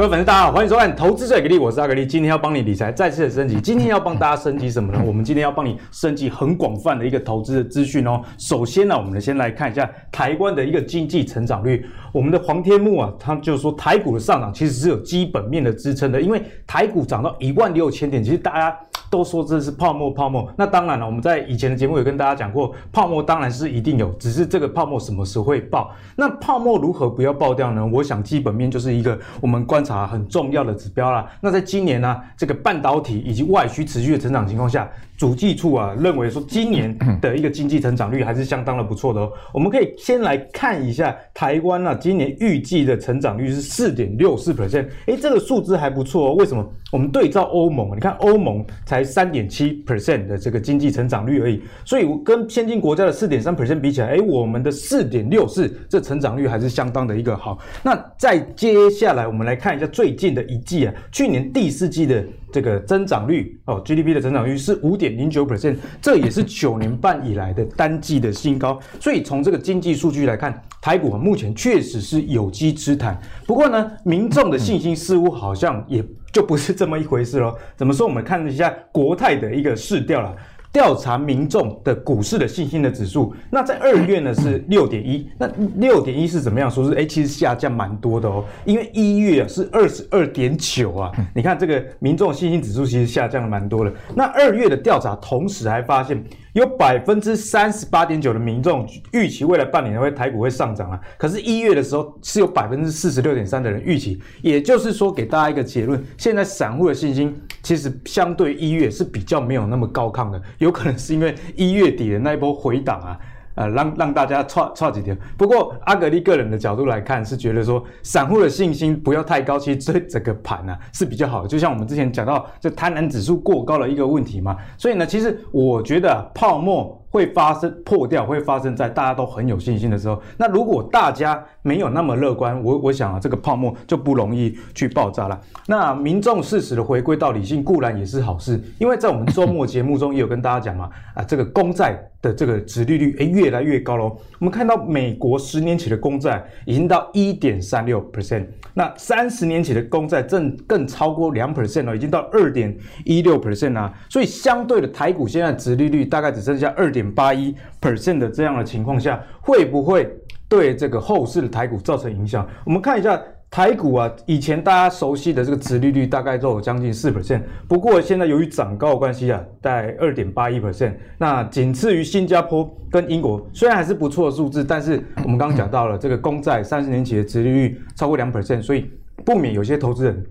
[0.00, 2.06] 各位粉丝，大家好，欢迎收看《投资最给力》，我是阿格力。
[2.06, 3.60] 今天要帮你理财再次的升级。
[3.60, 5.00] 今天要帮大家升级什么呢？
[5.06, 8.22] 我们今天要帮你升级很广泛的一个投资的资讯哦。
[8.38, 11.84] 首先呢，我们先来看一下台湾的一个经济成长率。
[12.14, 18.80] 我们的黄天木啊，他就是说台股的上涨其实是有基本面的支撑的，因为台股涨到一万六千点，其实大家
[19.10, 20.50] 都说这是泡沫，泡沫。
[20.56, 25.92] 那当然了，我们在以前的节目有跟大家讲过，泡沫当然是一定有，只是这个泡沫什么时候会爆？
[26.16, 27.86] 那泡沫如何不要爆掉呢？
[27.86, 29.90] 我想基本面就是一个我们观察。
[30.10, 31.28] 很重要的指标啦。
[31.40, 34.88] 那在今年呢、这个半导体以及外需持续的成长情况下，
[35.20, 39.30] 主计处啊认为说，今年 的一个经济成长率还是相当的不错的哦。
[39.52, 46.34] 我们可以先来看一下台湾啊，今年预计的成长率是四点六四 percent，哎，这个数字还不错哦。
[46.36, 46.66] 为什么？
[46.90, 57.58] 我们对照欧盟，你看欧盟才三点七 percent 的这个经济成长率而已，所以跟先进国家的四点三 percent 比起来，哎，我们的四点六四这成长率还是相当的一个好。
[57.82, 59.76] 那再接下来我们来看。
[59.76, 68.78] 一下最近的一季啊，去年第四季的这个增长率哦，GDP 的增长率是五点零九 percent，这也是九年半以来的单季的新高。
[69.00, 73.20] 所以从这个经济数据来看，台股目前确实是有机之谈。
[73.46, 77.56] 不过呢，民众的信心似乎好像也就不是这么一回事喽。
[77.76, 78.06] 怎么说？
[78.06, 80.34] 我们看一下国泰的一个市调啦。
[80.72, 86.84] 调查民众的股市的信心的指数，那在二月呢是六点一，那六点一是怎么样说？
[86.84, 93.92] 是哎，其实下降蛮多的哦，因为一月啊是二十二点九啊，你看这个民众信心指数其实下降了蛮多的。
[94.14, 96.22] 那二月的调查同时还发现。
[96.52, 113.18] 有百分之三十八点九的民众预期未来半年会台股会上涨啊，可是，一月的时候是有百分之四十六点三的人预期，也就是说，给大家一个结论，现在散户的信心其实相对一月是比较没有那么高亢的，有可能是因为一月底的那一波回档啊。
[113.60, 115.14] 呃，让让大家差差几天。
[115.36, 121.48] 不过阿格力个人的角度来看，是觉得说散户的信心不要太高，其实这整个盘呢、是比较好的。
[121.48, 124.56] 就像我们之前讲到，这贪婪指数过高的一个问题嘛。
[124.78, 126.98] 所以呢，其实我觉得、泡沫。
[127.10, 130.22] 会发生破掉，会发生在大家都很有信心的时候。
[130.38, 135.38] 那如果大家没有那么乐观，我我想啊，这个泡沫就不容易去爆炸了。
[135.66, 138.60] 那民众适时的回归到理性，固然也是好事。
[138.78, 144.16] 因为在我们周末节目中也有跟大家讲嘛，啊，这个公债的这个殖利率诶越来越高喽。
[144.38, 152.72] 我们看到美国十年期的公债已经到一点三六 percent，那三十年期的公债正更超过两 percent 了，已经到二点
[153.04, 153.92] 一六 percent 啊。
[154.08, 156.99] 所以相对的台股现在殖利率大概只剩下二点。
[157.00, 160.08] 点八一 percent 的这样的情况下，会不会
[160.48, 162.46] 对这个后市的台股造成影响？
[162.64, 178.88] 我们看一下台股啊，以前大家熟悉的这个殖利率大概都有将近四 percent，不过现在由于涨高的关系啊，在二点八一 percent，那仅次于新加坡跟英国，虽然还是不错的数字，但是我们刚刚讲到了这个公债三十年期的殖利率超过两 percent，所以
[179.24, 180.24] 不免有些投资人。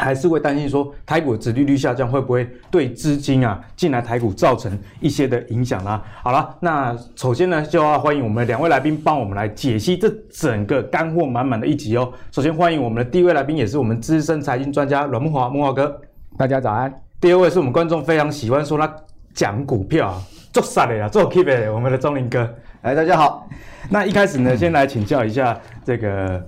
[0.00, 6.02] 还是会担心说，台股的殖利率下降会不会对资金啊进来台股造成一些的影响啦？
[6.22, 12.10] 好了，那首先呢，就要欢迎我们两位来宾帮我们来解析这整个干货满满的一集哦。
[12.32, 16.00] 首先欢迎我们的第一位来宾，也是我们资深财经专家阮木华，木华哥，
[16.38, 16.92] 大家早安。
[17.20, 18.90] 第二位是我们观众非常喜欢说他
[19.34, 22.48] 讲股票啊做啥的呀，做 keep 的，我们的钟林哥，
[22.80, 23.46] 哎，大家好。
[23.90, 26.42] 那一开始呢，先来请教一下这个。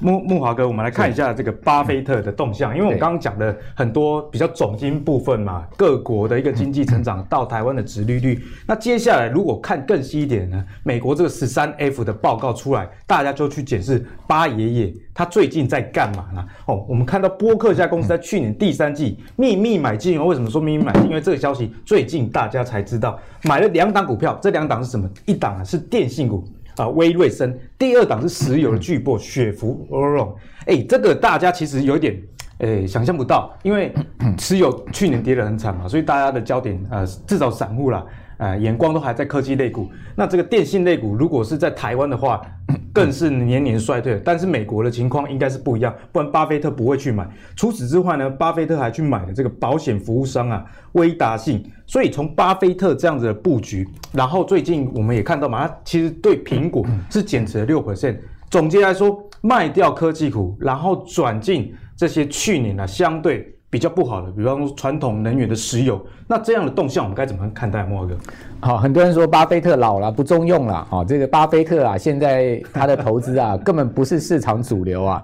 [0.00, 8.44] 慕慕驊哥，我们来看一下这个巴菲特的动向，因为我们刚刚讲的很多比较总经部分嘛，各国的一个经济成长到台湾的殖利率。
[8.66, 16.44] 那接下来如果看更细一点呢，美国这个十三 F 的报告出来，大家就去检视巴爷爷他最近在干嘛呢？
[16.66, 21.04] 哦，我们看到波克家公司在去年第三季秘密买进哦，为什么说秘密买进？
[21.04, 25.08] 因为这个消息最近大家才知道，买了两档股票，这两档是什么？
[25.24, 26.44] 一档啊是电信股。
[26.76, 30.34] 啊，威瑞森，第二档是石油的巨擘雪佛龙，
[30.66, 32.20] 哎，这个大家其实有点，
[32.58, 33.92] 诶，想象不到，因为
[34.38, 38.04] 石油去年跌得很惨嘛，所以大家的焦点，呃，至少散户啦。
[38.38, 39.90] 呃，眼光都还在科技类股。
[40.16, 42.40] 那这个电信类股，如果是在台湾的话，
[42.92, 44.20] 更是年年衰退。
[44.24, 47.28] 但是美国的情况应该是不一样，不然巴菲特不会去买。
[47.56, 51.64] 除此之外呢，巴菲特还去买了这个保险服务商啊，威达信。
[51.86, 58.16] 所以从巴菲特这样子的布局，然后最近我们也看到嘛，他其实对苹果是减持了六 percent。
[58.50, 63.53] 总结来说，卖掉科技股，然后转进这些去年啊相对。
[63.74, 67.82] 比较不好的，比方说传统能源的石油，那这样的动向我们该怎么看待？
[67.82, 68.14] 慕驊哥，
[68.60, 75.20] 好，很多人说巴菲特老了不中用了，啊，这个巴菲特啊，现在他的投资啊， 根本不是市场主流啊，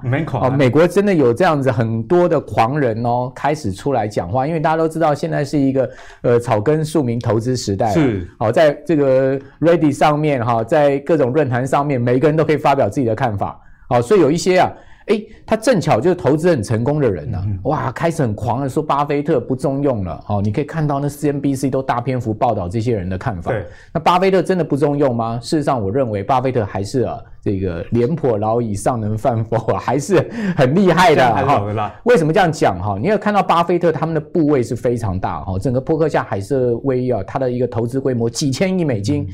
[0.58, 5.88] 美国真的有这样子很多的狂人哦，开始出来讲话，因为大家都知道现在是一个
[6.23, 14.73] 呃草根庶民投资时代，是，好，在这个 Reddit 上面哈，在各种论坛上面，每一个人都可以发表自己的看法，好，所以有一些啊。
[15.11, 20.25] 哎，他正巧就是投资很成功的人呢、啊，哇，开始很狂的说巴菲特不中用了。
[20.29, 23.53] 哦，你可以看到那 CNBC 都大篇幅报道这些人的看法。
[23.93, 25.41] 那巴菲特真的不中用吗？
[25.43, 31.93] 事实上，我认为巴菲特还是啊，这个廉颇老矣，尚能饭否啊， 还是很厉害的哈。
[32.05, 32.97] 为什么这样讲哈？
[32.97, 39.25] 你有看到巴菲特他们的部位是非常大哈，整个波克夏海瑟威啊，他的一个投资规模几千亿美金。
[39.25, 39.29] 嗯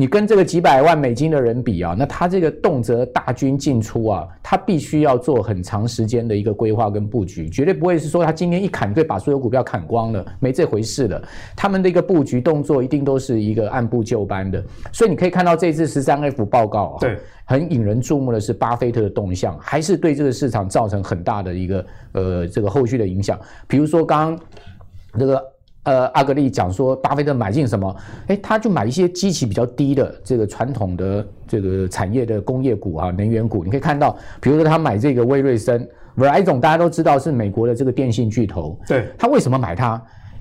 [0.00, 11.20] 你跟这个几百万美金的人比啊，那他这个动辄大军进出啊，他必须要做很长时间的一个规划跟布局，绝对不会是说他今天一砍就把所有股票砍光了，没这回事的。
[11.56, 14.64] 他们的一个布局动作一定都是一个按部就班的。
[14.92, 23.36] 所以你可以看到这次十三 F 报告啊，对，很引人注目的是巴菲特的动向，还是对这个市场造成很大的一个呃这个后续的影响。
[23.66, 24.40] 比如说刚刚
[25.18, 25.44] 这个。
[25.88, 27.96] 呃，阿格力讲说，巴菲特买进什么？
[28.26, 33.64] 哎，他就买一些基期比较低的这个传统的这个产业的工业股啊，能源股。
[33.64, 38.78] 你可以看到，比如说他买这个威瑞森，Verizon 大家都知道是美国的这个电信巨头。
[38.86, 39.94] 对，他为什么买它？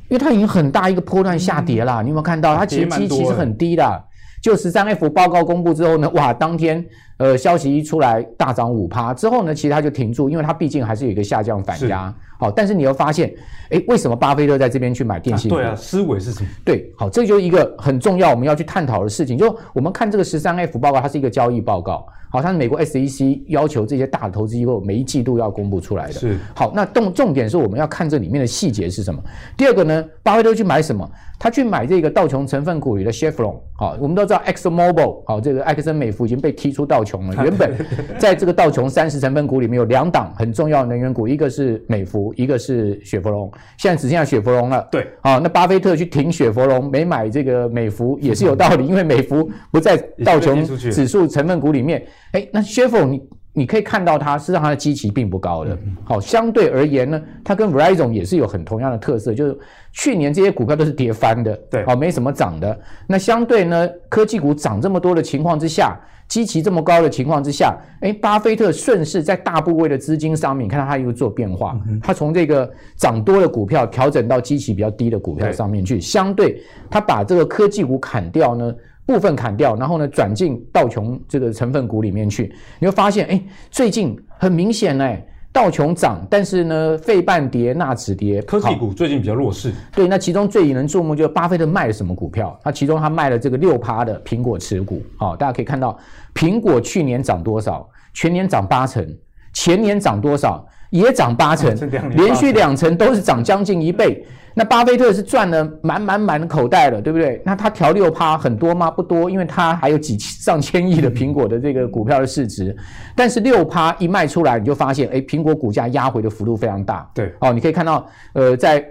[0.09, 2.01] 因为它已经很大一个波段下跌了。
[2.01, 2.53] 嗯、你有没有看到？
[2.55, 4.03] 它其实基期是很低的。
[4.42, 6.84] 就十三 F 报告公布之后呢，哇，当天
[7.18, 12.13] 呃消息一出来大涨五趴之后呢，其实它就停住，因为它毕竟还是有一个下降反压。
[12.39, 13.34] 好，但是你又发现，
[13.72, 15.51] 哎，为什么巴菲特在这边去买电信？
[15.51, 16.50] 啊对啊，思维是什么？
[16.63, 19.36] 对，好，这就是一个很重要我们要去探讨的事情。
[19.36, 22.06] 就我们看这个十三 F 报告，它是一个交易报告。
[22.30, 26.13] 好，它是美国 SEC 要求这些大的投资机构每一季度要公布出来的。
[26.13, 26.38] 是。
[26.54, 29.19] 好，那重重点是我们要看这里面的细节是什么。
[29.56, 31.10] 第二个呢，巴菲特去买什么？
[31.39, 33.56] 他去买这个道琼成分股里的 Chevron。
[33.75, 37.36] 好，我们都知道 ExxonMobil，好，这个埃克森美孚已经被踢出道琼了。
[37.45, 37.75] 原本
[38.18, 43.51] 在这个道琼三十成分股里面有两档很重要的能源股，一个是美孚，一个是雪佛龙。
[43.78, 44.88] 现在只剩下雪佛龙了。
[44.92, 45.07] 对。
[45.22, 49.95] 好，那巴菲特去停雪佛龙，没买这个美孚 也是有道理，因为美孚不在
[50.25, 52.04] 道琼指数成分股里面。
[52.31, 53.22] 哎，那雪佛你
[53.57, 55.75] 你可以看到它，实际上它的基期并不高的。
[56.04, 59.57] 好，相对而言呢，它跟 Verizon 也是有很同样的特色，就是
[59.92, 62.80] 去年这些股票都是跌翻的，对，好，没什么涨的。
[63.07, 76.62] 那相对呢，科技股涨这么多的情况之下，基期这么高的情况之下，哎，巴菲特顺势在大部位的资金上面，看到它又做变化，他从这个涨多的股票调整到基期比较低的股票上面去，相对
[76.92, 78.71] 他把这个科技股砍掉呢。
[79.07, 89.74] 部分砍掉，然后呢，转进道琼这个成分股里面去，你会发现，哎，最近很明显，哎，道琼涨，但是呢，费半跌，纳指跌，科技股最近比较弱势。
[89.95, 92.59] 对，那其中最引人注目就是巴菲特卖了什么股票？
[92.62, 95.01] 他其中他卖了这个六趴的苹果持股。
[95.18, 95.98] 好，大家可以看到，
[96.36, 97.89] 苹果去年涨多少？
[98.13, 99.07] 全年涨八成，
[99.54, 100.68] 前年涨多少？
[100.89, 101.74] 也涨八成，
[102.15, 104.25] 连续两成都是涨将近一倍。
[104.57, 107.39] 那巴菲特是赚了满满满的口袋了，对不对？
[107.45, 108.89] 那他调六趴很多吗？
[108.89, 112.75] 不多，因为他还有几上千亿的苹果的这个股票的市值。
[113.15, 117.07] 但是六趴一卖出来，你就发现，哎，苹果股价压回的幅度非常大。
[117.13, 118.83] 对，哦，你可以看到，呃，在。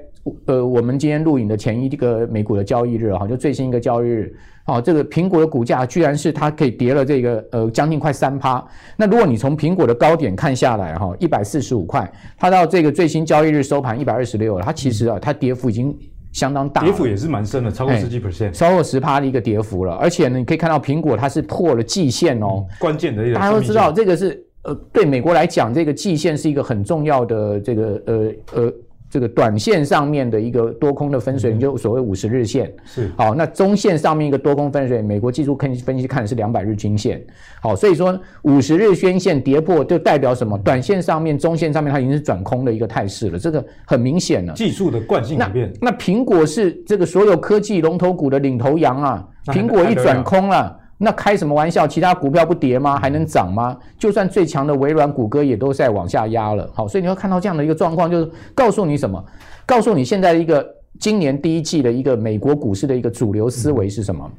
[0.47, 4.35] 呃，我们今天录影的前一个美股的交易日哈，就最新一个交易日，
[4.67, 8.65] 哦，这个苹果的股价居然是它可以跌了这个呃将近快三趴。
[8.97, 15.97] 那如果你从苹果的高点看下来哈，一百四十五块，它到这个最新交易日收盘一百二十六了，它其实啊，它跌幅已经
[16.33, 19.95] 相当大，跌幅也是蛮深的，超过十几 percent，超过十趴的一个跌幅了。
[19.95, 28.73] 而且呢，你可以看到苹果它是破了季线哦，关键的一个，大家都知道这个是呃，对美国来讲，这个季线是一个很重要的这个呃呃。
[29.17, 33.35] 这个短线上面的一个多空的分水岭，就所谓五十日线是好。
[33.35, 37.25] 那中线上面一个多空分水岭，美国技术分析分析看的是两百日均线。
[37.63, 40.59] 好，所以说五十日均线跌破，就代表什么？
[40.59, 44.53] 短线上面、中线上面它已经是转空的一个态势了，这个很明显了。
[44.53, 45.73] 技术的惯性改变。
[45.81, 50.79] 那苹果是这个所有科技龙头股的领头羊啊，苹果一转空了。
[50.99, 51.87] 那开什么玩笑？
[51.87, 52.99] 其他股票不跌吗？
[52.99, 53.77] 还能涨吗？
[53.99, 56.69] 就算最强的微软、谷歌也都在往下压了。
[56.73, 59.23] 好，所以你会看到这样的一个状况，就是告诉你什么？
[59.67, 60.67] 告诉你现在一个
[60.99, 64.31] 今年第一季的一个美国股市的一个主流思维是什么？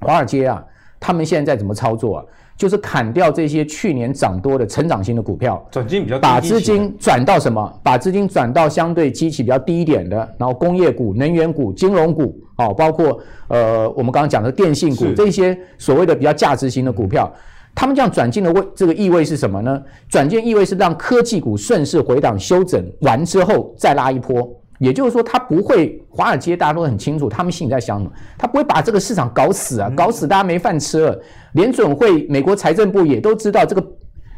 [0.00, 0.62] 华尔街啊，
[1.00, 2.24] 他们现在在怎么操作啊？
[2.58, 7.80] 就是砍掉这些去年涨多的成长型的股票，转进比较低，把资金转到什么？
[7.84, 17.32] 把资金转到相对基期比较低一点的，然后工业股、能源股、金融股，哦，包括呃我们刚刚讲的电信股这些所谓的比较价值型的股票，
[17.76, 19.80] 他们这样转进的位这个意味是什么呢？
[20.08, 24.52] 转进意味是让科技股顺势回档修整完之后再拉一波。
[24.78, 31.20] 也就是说，他不会，华尔街大家都很清楚，他们心里在想什么，他不会把这个市场搞死啊，搞死大家没饭吃了。
[31.52, 33.84] 联准会、美国财政部也都知道这个，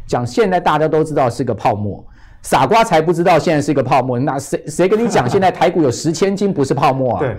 [0.06, 2.02] 讲现在大家都知道是个泡沫，
[2.42, 4.18] 傻瓜才不知道现在是一个泡沫。
[4.18, 7.20] 那谁谁跟你讲现在台股有十千金不是泡沫啊？
[7.20, 7.36] 对，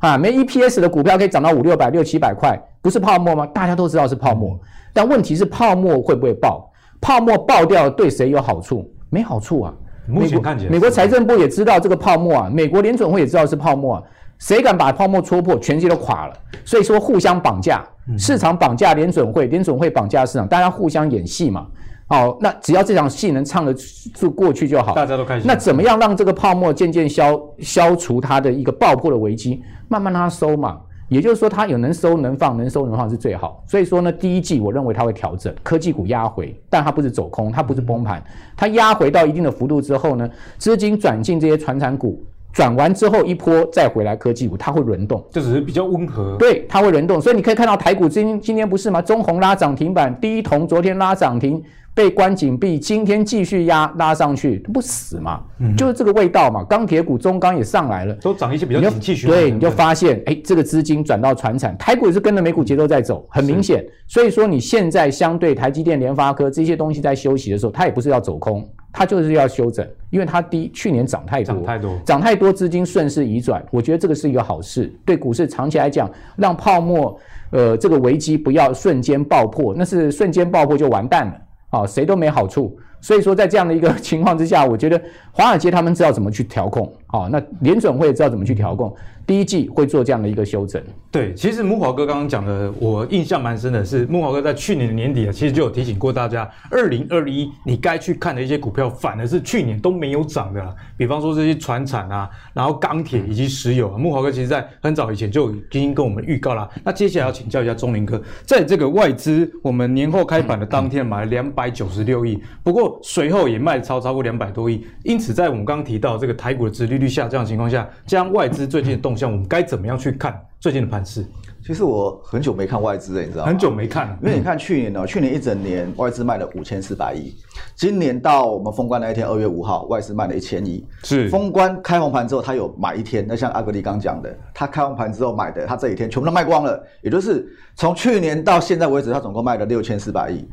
[0.00, 3.46] 啊，没 EPS 的股票可以涨到五六百、六七百块，不是泡沫吗？
[3.46, 4.58] 大家都知道是泡沫，
[4.92, 6.70] 但问题是泡沫会不会爆？
[7.00, 8.88] 泡沫爆掉对谁有好处？
[9.08, 9.74] 没好处啊。
[10.06, 14.02] 目前看起来，美国财政部也知道这个泡沫啊，美国联准会也知道是泡沫啊。
[14.38, 16.34] 谁敢把泡沫戳破，全世界都垮了。
[16.64, 17.84] 所以说互相绑架，
[18.18, 21.66] 市场绑架联准会，联准会绑架市场，大家互相演戏嘛。
[22.08, 23.72] 好，那只要这场戏能唱得
[24.12, 24.94] 住过去就好。
[24.94, 25.46] 大家都开心。
[25.46, 29.62] 那怎么样让这个泡沫渐渐消消除它的一个爆破的危机？
[29.88, 30.80] 慢慢让它收嘛。
[31.12, 33.62] 也就是说，它有能收能放，能收能放是最好。
[33.66, 38.22] 所以说呢，第一季我认为它会调整，科技股压回，但它不是走空，它不是崩盘，
[38.56, 42.18] 它压回到一定的幅度之后呢，资金转进这些传产股。
[42.52, 46.36] 转完之后一波再回来科技股，它会轮动，这只是比较温和。
[46.38, 49.00] 对，它会轮动，所以你可以看到台股今今天不是吗？
[49.00, 51.62] 中鸿拉涨停板，第一铜昨天拉涨停，
[51.94, 55.42] 被关紧闭，今天继续压拉上去，不死嘛？
[55.58, 56.64] 嗯，就是这个味道嘛。
[56.64, 59.38] 钢铁股中钢也上来了，都涨一些比较景气循环。
[59.38, 63.84] 对，你就发现，哎，这个资金转到船产，台股也是跟着美股节奏在走，很明显。
[64.06, 68.66] 所以说你现在相对台积电、联发科这些东西在休息的时候，它也不是要走空。
[68.94, 77.18] 它就是要休整，因为它低去年涨太多，涨太多，涨太多，资金顺势移转，我觉得这个是一个好事，对股市长期来讲，让泡沫，
[77.52, 81.32] 呃，这个危机不要瞬间爆破，那是瞬间爆破就完蛋了，
[81.72, 82.78] 啊，谁都没好处。
[83.00, 85.02] 所以说，在这样的一个 情况之下，我觉得
[85.32, 88.94] 华尔街他们知道怎么去调控，啊，那联准会知道怎么去调控。
[89.26, 90.80] 第一季会做这样的一个修整。
[91.12, 100.74] 对，其实慕华哥刚刚讲的，我印象蛮深的是，慕华哥在去年的年底啊，其实就有提醒过大家，二零二一你该去看的一些股票，反而是去年都没有涨的啦。
[100.96, 106.66] 比方说这些船产啊，然后钢铁以及石油啊，慕华哥其实在很早以前就已经跟我们预告了。
[106.82, 121.24] 那接下来要请教一下钟林哥，在这个外资我们年后开盘的当天买了两百九十六亿，不过随后也卖超超过两百多亿，因此在我们刚刚提到这个台股的殖利率下降的情况下，将外资最近的动向，我们该怎么样去看最近的盘势？
[121.64, 123.48] 其实我很久没看外资了，你知道吗？
[123.48, 127.32] 很久没看了，因为你看去年呢、去年一整年外资卖了五千四百亿，
[127.76, 130.84] 今年到我们封关那一天，二月五号，外资卖了一千亿。
[131.04, 133.24] 是封关开红盘之后，他有买一天。
[133.28, 140.44] 那像阿格力刚讲的，他开红盘之后买的，他这几天全部都卖光了，也就是从去年到现在为止，他总共卖了六千四百亿。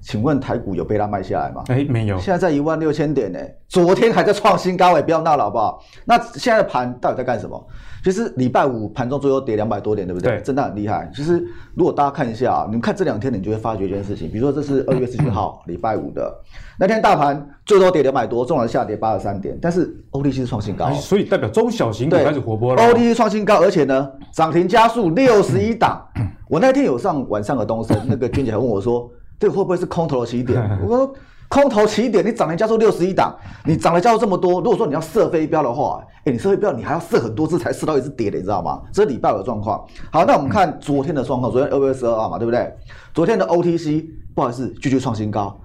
[0.00, 1.64] 请问台股有被它卖下来吗？
[1.68, 2.18] 哎，没有。
[2.18, 3.38] 现在在一万六千点呢，
[3.68, 5.82] 昨天还在创新高，哎，不要闹了好不好？
[6.04, 7.66] 那现在的盘到底在干什么？
[8.04, 10.36] 其实礼拜五盘中最后跌两百多点，对不对？
[10.36, 11.10] 对，震荡很厉害。
[11.12, 14.30] 其实如果大家看一下，啊你们看这两天，你就会发觉一件事情。
[14.30, 16.32] 比如说这是二月十七号 礼拜五的
[16.78, 22.82] 那天，大盘最多跌两百多，纵然下跌八十三点，但是 OTC 是创新高，所以代表中小型股开始活泼了。
[22.82, 26.00] OTC 创新高，而且呢涨停加速六十一档。
[26.48, 29.10] 我那天有上晚上的东升，那个娟姐还问我说。
[29.38, 30.60] 这个会不会是空头的起点？
[30.82, 31.14] 我说
[31.48, 34.60] 空头起点，你涨停加速六十一档，你涨了加速这么多。
[34.60, 38.82] 如果说你要射飞镖的话，哎，你射飞镖你还要射很多次才射到一次跌的，你知道吗？
[38.92, 39.82] 这是礼拜五的状况。
[40.12, 42.70] 好，那我们看昨天的状况，昨天二月十二号嘛，对不对？
[43.14, 44.04] 昨天的 OTC
[44.34, 45.58] 不好意思，继续创新高，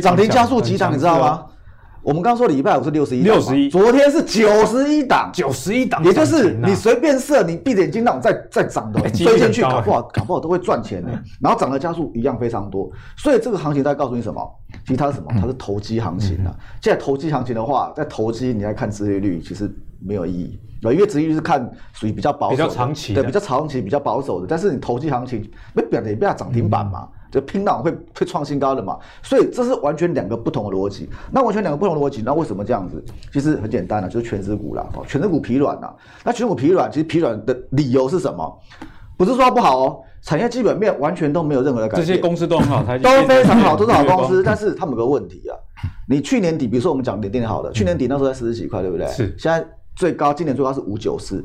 [0.00, 1.46] 涨停加速几档，你知道吗？
[2.02, 11.10] 我们刚刚说礼拜五是六十一，六十一，昨天是九十一档，九十一档，也就是你随便设，你闭着眼睛那种再再涨的，追进去搞不好搞不好都会赚钱的。
[11.40, 14.42] 然后涨的加速一样非常多，所以这个行情在告诉你什么？
[14.84, 15.30] 其实它是什么？
[15.40, 16.52] 它是投机行情啊。
[16.80, 19.70] 现在投机行情的话，在投机你来看殖利率其实
[20.04, 24.46] 没有意义，因为殖利率是看属于比较保守、比较长期，对，比较长期、比较保守的。
[24.48, 27.06] 但是你投机行情，没表的不要涨停板嘛。
[27.32, 31.08] 就拼档会会创新高的嘛，所以这是完全两个不同的逻辑。
[31.30, 33.02] 那完全两个不同的逻辑，那为什么这样子？
[33.32, 35.90] 其实很简单啊，就是权值股啦，哦，权值股疲软呐。
[36.22, 38.60] 那权值股疲软，其实疲软的理由是什么？
[39.16, 42.06] 不是说它不好哦，产业基本面完全都没有任何的改变。
[42.06, 44.42] 这些公司都很好，都非常好，都是好 公司。
[44.42, 45.56] 但是他们有个问题啊，
[46.06, 49.06] 你去年底，比如说我们讲联电好的，去年底那时候在四十几块，对不对？
[49.08, 49.34] 是。
[49.38, 49.64] 现在
[49.96, 51.42] 最高，今年最高是五九四。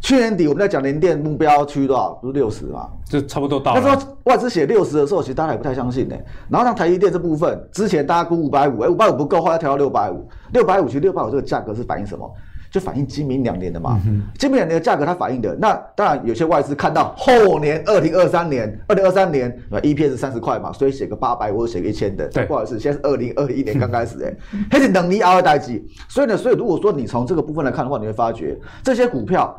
[0.00, 2.12] 去年底我们在讲联电目标区多少？
[2.22, 2.88] 不是六十嘛？
[3.04, 3.80] 就差不多到了。
[3.80, 6.16] 那时候外资写六十的时候，其实大家也不太相信呢。
[6.48, 10.26] 然后像台积电这部分，之前大家估五百五，哎，五百五不够，后来调到六百五。
[10.52, 12.30] 六百五其实六百五这个价格是反映什么？
[12.70, 13.98] 就反映今明两年的嘛。
[14.06, 22.28] 嗯、今明两年的价格它反映的，那当然有些外资看到后年二零二三年，二零二三年 EPS 三十块嘛，所以写个八百或者写个一千的。
[22.28, 24.32] 对，不好意思，现在是二零二一年刚开始哎，
[24.70, 25.84] 还是等你熬的代机。
[26.08, 29.58] 所以呢，所以如果说你从这个部分来看的话，你会发觉这些股票。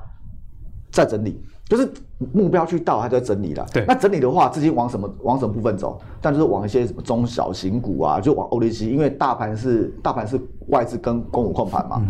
[0.92, 1.90] 在整理，就是
[2.34, 3.66] 目标去到，还在整理了。
[3.72, 6.00] 对，那整理的话，资金往什么往什么部分走？
[6.22, 12.02] 但就是往一些什么中小型股啊，就往 ODC，因为大盘是大盘是外资跟公股控盘嘛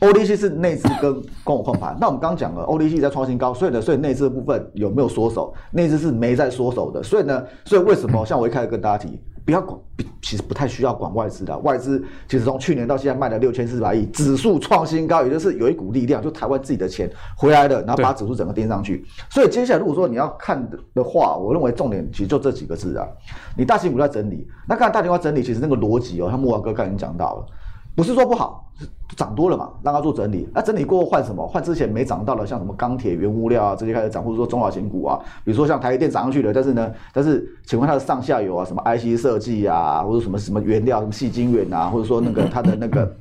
[0.00, 1.96] ，ODC 是内资跟公股控盘。
[2.00, 5.52] 那我们刚刚讲了，ODC 在创新高，所以呢，所以内资的部分有没有缩手？
[5.72, 7.02] 内资是没在缩手的。
[7.02, 9.20] 所以呢，所以为什么像我一开始跟大家提？
[9.50, 9.76] 不要管，
[10.22, 11.58] 其实不太需要管外资的。
[11.58, 19.04] 外资其实从去年到现在卖了六千四百亿，指数创新高，也就是有一股力量，就台湾自己的钱回来了，然后把指数整个垫上去。
[19.28, 23.04] 所以接下来如果说你要看的话，我认为重点其实就这几个字啊，
[23.56, 27.46] 你大型股在整理，那看大型股整理，其实那个逻辑哦，像木华哥刚才已经讲到了。
[27.96, 28.64] 不是说不好，
[29.16, 30.48] 涨多了嘛，让它做整理。
[30.54, 31.46] 那整理过后换什么？
[31.46, 43.12] 换之前没涨到的，像什么钢铁、原物料啊，这些开始涨，或者说中小型股啊，比如说像台积电涨上去了，但是呢，但是请问它的上下游啊，什么 IC 设计啊，或者什么什么原料，什么细晶圆啊，或者说那个它的那个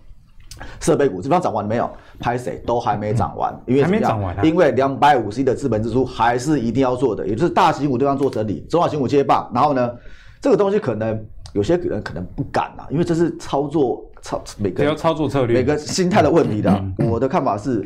[0.80, 1.90] 设备股，这方涨完了没有？
[2.20, 9.50] 拍谁都还没涨完，因为还没涨完，因为两百五十亿的资本支出还是一定要做的，也就是大型股地方做整理，中小型股接棒。
[9.54, 9.92] 然后呢，
[10.40, 11.22] 这个东西可能
[11.54, 14.06] 有些人可能不敢啊，因为这是操作。
[14.22, 16.84] 操，每个要操作策略，每个心态的问题的。
[17.00, 17.84] 我的看法是，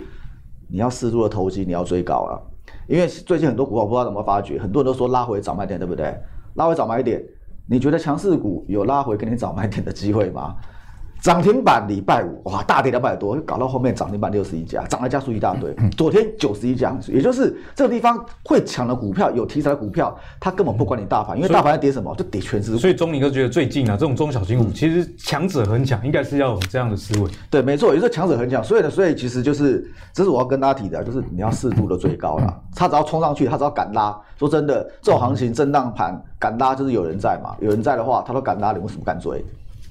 [0.69, 2.39] 你要适度的投机，你要追高啊。
[2.87, 6.13] 因为最近很多股票不知道怎么发掘，很多人都说拉回早买点，对不对？
[6.55, 7.23] 拉回早买点，
[7.67, 10.55] 你觉得强势股有拉回给你早买点的机会吗？
[11.23, 15.73] 涨停板礼拜五哇，大跌两百多，搞到后面涨停板六十一家，涨了家数一大堆。
[15.95, 22.77] 昨天九十一家，也就是这个地方会抢的股票，有题材的股票，它根本不管你大盘，因为大盘在跌什么，就跌全指股。
[22.77, 27.31] 所以钟林哥觉得最近啊，这种中小型股其实强者恒强，应该是要有这样的思维。
[27.49, 28.61] 对，没错，也就是强者恒强。
[28.61, 32.61] 所以呢，所以其实就是，这是我要跟大家提的，就是你要适度的追高了。
[32.75, 34.13] 他只要冲上去，他只要敢拉。
[34.37, 37.55] 说真的，这种行情震荡盘敢拉，就是有人在嘛。
[37.61, 39.41] 有人在的话，他都敢拉，你为什么敢追？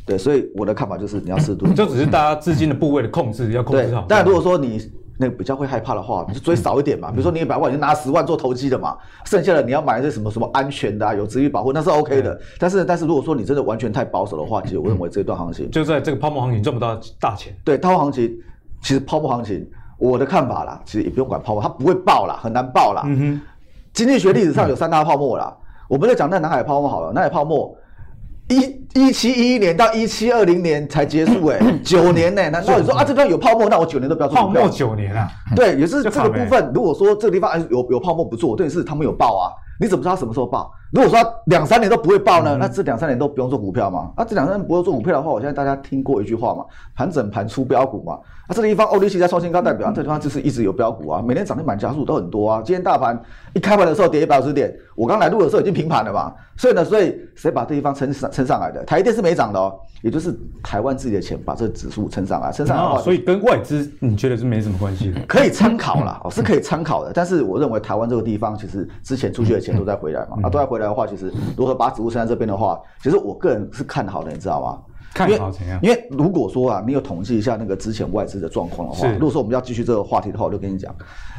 [0.04, 4.04] 对，所以我的看法就是你要适度，就只是大家资金的部位的控制要控制好。
[4.08, 7.10] 但如果说你那个比较会害怕的话，你就追少一点嘛。
[7.10, 12.36] 比如说你一百万，你就拿十万做投机的嘛，剩下的你要买一些什么什么安全的啊，有资金保护，那是 OK 的。
[12.58, 17.54] 但是但是如果说你真的完全太保守的话，其实我认为这段行情就在这个泡沫行情赚不到大钱。
[17.62, 18.36] 对，泡沫行情
[18.80, 19.64] 其实泡沫行情，
[19.98, 23.02] 我的看法啦，其实也不用管泡沫，它不会爆啦，很难爆啦。
[23.06, 23.40] 嗯哼，
[23.92, 25.56] 经济学历史上有三大泡沫啦，
[25.88, 27.72] 我们就讲那南海泡沫好了，南海泡沫。
[28.56, 32.50] 一一七一一年到一七二零年才结束，哎， 九年呢？
[32.50, 35.28] 难道你说啊，这边有泡沫，那我九年都不要做泡沫九年啊？
[35.56, 36.70] 对，也是这个部分。
[36.74, 39.50] 如果说这个地方有有泡沫不做，但，是他们有爆啊。
[39.80, 40.70] 你怎么知道什么时候爆？
[40.92, 42.54] 如果说两三年都不会爆呢？
[42.60, 44.12] 那这两三年都不用做股票嘛？
[44.14, 48.18] 啊，这两三年不用做股票的话，我现在大家听过一句话嘛，盘整盘出标股嘛。
[48.46, 52.62] 啊，这个地方 OTC 在创新高，代表这地方就是一直有标股啊，每天涨停板家数都很多啊。
[52.62, 53.18] 今天大盘
[53.54, 56.30] 一开盘的时候跌一百五十点，我刚来录的时候已经平盘了嘛。
[56.58, 58.84] 所以呢，所以谁把这地方撑上撑上来的？
[58.84, 65.20] 台积电是没涨的哦，也就是台湾自己的钱把这个指数撑上来，撑上来的话，所以跟外资你觉得是没什么关系的？
[65.26, 67.10] 可以参考啦，哦，是可以参考的。
[67.14, 74.78] 但是我认为台湾这个地方其实之前出去的钱都在回来嘛，啊，都在回来的话，其实如何把指数撑在这边的话，其实我个人是看好的，你知道吗？
[75.14, 75.78] 看好怎样？
[75.82, 80.94] 因为如果说啊，你有统计一下那个之前外资的状况的话，如果说我们要继续这个话题的话，我就跟你讲，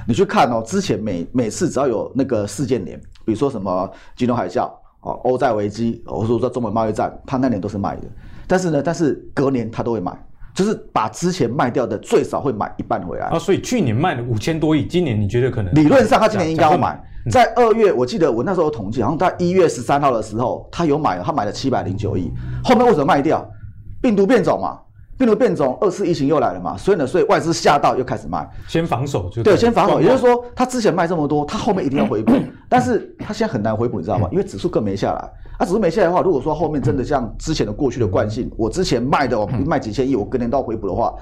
[0.07, 4.69] 你去看哦，之前每每次只要有那个事件年，比如说什么金融海啸。
[5.05, 8.03] 哦，欧债危机，或者说中美贸易战，他那年都是卖的，
[8.47, 10.17] 但是呢，但是隔年他都会买，
[10.53, 13.27] 就是把之前卖掉的最少会买一半回来。
[13.27, 15.73] 啊，所以去年卖了五千多亿，今年你觉得可能？
[15.73, 22.31] 理论上他今年应该要买，在二月，我记得我那时候统计，好像在一月十三号的时候，他有买了，他买了七百零九亿，
[22.63, 23.43] 后面为什么卖掉？
[24.01, 24.79] 病毒变种嘛。
[25.17, 32.33] 病毒变种，二次疫情又来了嘛，所以呢，所以外资吓到又开始卖，先防守就对，先防守，也就是说，他之前卖这么多，他后面一定要回补，
[32.67, 34.27] 但是他现在很难回补，你知道吗？
[34.33, 35.19] 因为指数更没下来，
[35.59, 41.13] 啊，指数没下来的话，如果说后面真的像之前的过去的惯性，我之前卖的我卖几千亿，我隔年都要回补的话，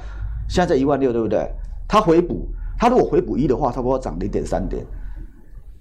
[0.48, 1.46] 现在在一万六，对不对？
[1.88, 2.48] 他回补，
[2.80, 4.86] 他如果回补一的话，差不多涨零点三点。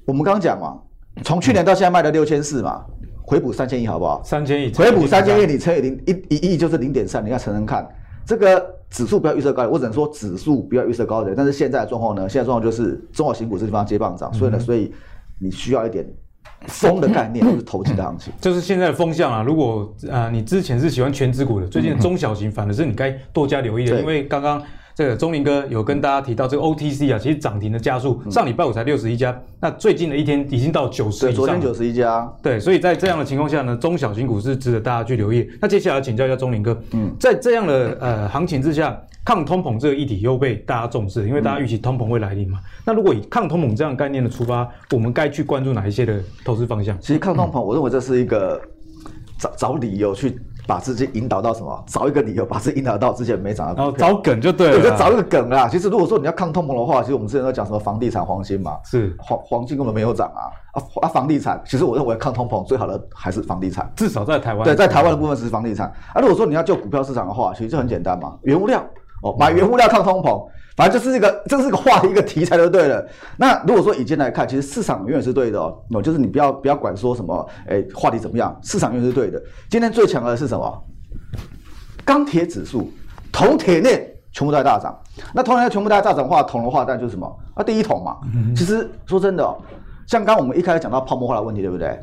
[0.04, 0.76] 我们刚刚讲嘛，
[1.22, 2.84] 从去年到现在卖了六千四嘛，
[3.22, 4.20] 回补三千亿好不好？
[4.24, 7.88] 三千亿，回补三千亿，你乘以零一一亿就是零点三，你要乘乘看。
[8.26, 11.34] 这个指数不要预测高点，我只能说指数不要预测高点。
[11.36, 12.28] 但是现在的状况呢？
[12.28, 14.92] 现在状况就是中小型股这地方接棒涨，所以呢，所以
[15.38, 16.06] 你需要一点
[16.66, 18.32] 风的概念，就是投机的行情。
[18.40, 19.42] 就是现在的风向啊！
[19.42, 24.62] 如果啊、呃，你之前是喜欢全指股的，最近的中小型反而是你该多加留意的，因为刚刚。
[24.94, 31.34] 这个钟林哥有跟大家提到这个 OTC 啊，其实涨停的加速上礼拜五才六十一家，那最近的一天已经到九十以上。
[31.34, 32.30] 昨天九十一家。
[32.42, 35.48] 对，所以在这样的情况下呢，中小型股是值得大家去留意。
[35.60, 42.58] 那接下来请教一下钟林哥，嗯，在这样的呃行情之下，抗通膨这个议题又被大家重视，因为大家预期通膨会来临嘛。
[42.84, 46.98] 那如果以抗通膨这样概念的出发，我们该去关注哪一些的投资方向？
[47.00, 48.60] 其实抗通膨，我认为这是一个
[49.38, 50.38] 找找理由去。
[50.66, 51.84] 把自己引导到什么？
[51.86, 53.82] 找一个理由把自己引导到之前没涨的。
[53.82, 54.80] 哦，找梗就对了。
[54.80, 55.68] 对，就找一个梗啊。
[55.68, 58.78] 其实如果说你要抗通膨的话，其实我们之前都讲什么房地产、黄金嘛。
[58.84, 61.08] 是黄黄金根本没有涨啊啊啊！
[61.08, 64.64] 房地产，其实我认为抗通膨最好的还是房地产，至少在台湾。
[64.64, 65.86] 对，在台湾的部分是房地产。
[66.14, 68.36] 啊，如果说你要就股票市场的话，其实就很简单嘛。
[68.42, 68.84] 原物料
[69.22, 73.06] 哦，买原物料抗通膨，反正就是一个这是一个话题一个题材就对了。
[73.36, 79.42] 那如果说以今天来看，其实市场永远是对的哦，就是你不要不要管说什么，哎，话题怎么样，市场永远是对的。
[79.68, 80.84] 今天最强的是什么？
[82.04, 82.90] 钢铁指数、
[83.30, 84.98] 铜铁链全部都在大涨。
[85.34, 87.38] 那铜铁链全部都在大涨的话，铜的话，但就是什么？
[87.54, 88.16] 啊，第一桶嘛。
[88.56, 89.58] 其实说真的哦，
[90.06, 91.98] 像刚刚我们一开始讲到泡沫化的问题，对不对？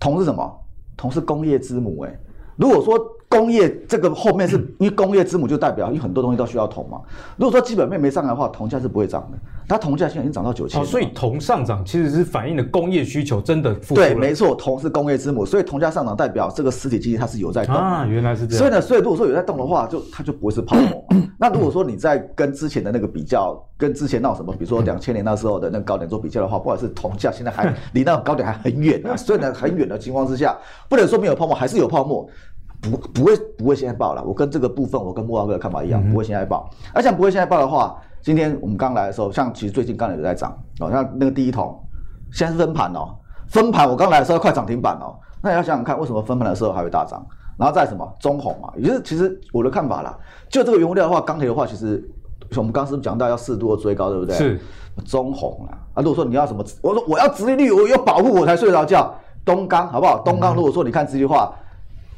[0.00, 0.52] 铜是什么？
[0.96, 2.18] 铜是工业之母，哎，
[2.56, 2.98] 如果说。
[3.36, 7.00] 工业这个后面是因为工业之母，就代表因为很多东西都需要铜嘛。
[7.36, 9.38] 如果说基本面没上来的话，铜价是不会涨的。
[9.68, 10.80] 它铜价现在已经涨到九千。
[10.80, 13.94] 哦，所以铜上涨其实是反映了工业需求真的复苏。
[13.96, 18.06] 对，没错，铜是工业之母，所以铜价上涨代表这个实体经济它是有在动啊。
[18.06, 18.58] 原来是这样。
[18.58, 21.04] 所以呢，所以如果说有在动的话，就它就不会是泡沫。
[21.38, 29.16] 那如果说你在跟之前的那个比较，跟之前那什么， 比如说两千年那时候的那个高点做比较的话，不管是铜价现在还离那个高点还很远啊。
[29.16, 30.56] 所以呢，很远的情况之下，
[30.88, 32.28] 不能说没有泡沫，还是有泡沫。
[32.90, 36.68] 不不会不会现在爆了，我跟这个部分我跟慕驊哥的看法一样，不会现在爆。
[36.92, 41.78] 而且不会现在爆的话，今天我们刚来的时候，像其实最近刚才有在涨哦，像那个第一桶，
[42.32, 43.14] 现在是分盘哦，
[43.48, 47.24] 分盘我刚来的时候快涨停板哦，那你要想想看，为什么分盘的时候还会大涨？
[47.58, 50.16] 然后再什么中红嘛，也就是其实我的看法啦，
[50.48, 52.02] 就这个原物料的话，钢铁的话，其实
[52.56, 54.36] 我们刚刚是讲到要适度的追高，对不对？
[54.36, 54.60] 是
[55.04, 60.18] 中红啊，啊，如果说你要什么，我说我要殖利率，我要保护我才睡着觉，东钢好不好？
[60.18, 61.54] 东钢如果说你看这句话。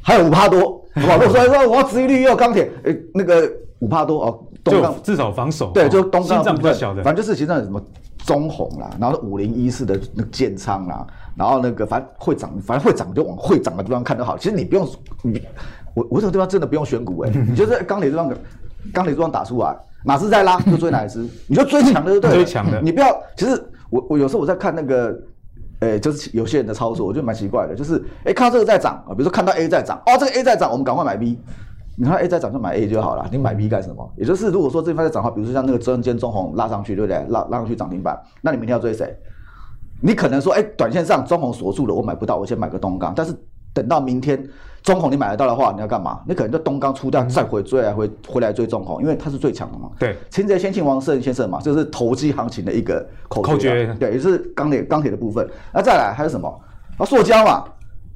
[0.02, 1.16] 还有五帕多， 好不好？
[1.18, 7.82] 如果说说我要殖利率又要钢铁，哎，那个五帕多哦，东钢至少防守，对，就东钢比较小的，反正就是其实什么
[8.18, 11.06] 中红啦，然后五零一四的那个建仓啦，
[11.36, 14.36] 然后那个反正会涨，反正会涨就往会涨的地方看就好。
[14.38, 14.88] 其实你不用
[15.22, 15.42] 你
[15.94, 18.32] 我我这个地方真的不用选股哎、欸， 你就是钢铁这方
[18.92, 23.14] 钢铁这方打出来，哪支在拉就追哪一支，你就追强的就对了， 追强的，你不要。
[23.36, 25.18] 其实我我有时候我在看那个。
[25.80, 27.74] 哎、就是有些人的操作，我觉得蛮奇怪的。
[27.74, 31.38] 就是，哎、看到这个在涨啊，比如说看到 A 在涨，哦，这个 A 在涨，我们赶快买 B。
[31.96, 34.12] 你看 A 在涨就买 A 就好了，你买 B 干什么？
[34.16, 37.24] 也就是如果说这一块在涨的话，比如说像那个中间中红拉上去，对不对？
[37.28, 39.16] 拉拉上去涨停板，那你明天要追谁？
[40.00, 43.34] 你可能说，哎、短线上中红锁住了，我买不到，我先买个东钢，但是。
[43.74, 44.42] 等到明天
[44.82, 46.20] 中红你买得到的话，你要干嘛？
[46.26, 49.90] 你可能就东钢出掉，再回追来回回来追中红，因为它是最强的嘛。
[49.98, 53.86] 对，擒贼先擒王胜先生嘛，这是投机行情的一个口诀。
[53.86, 55.48] 诀对，也是钢铁钢铁的部分。
[55.72, 56.48] 那再来还有什么？
[56.96, 57.64] 啊，塑胶嘛，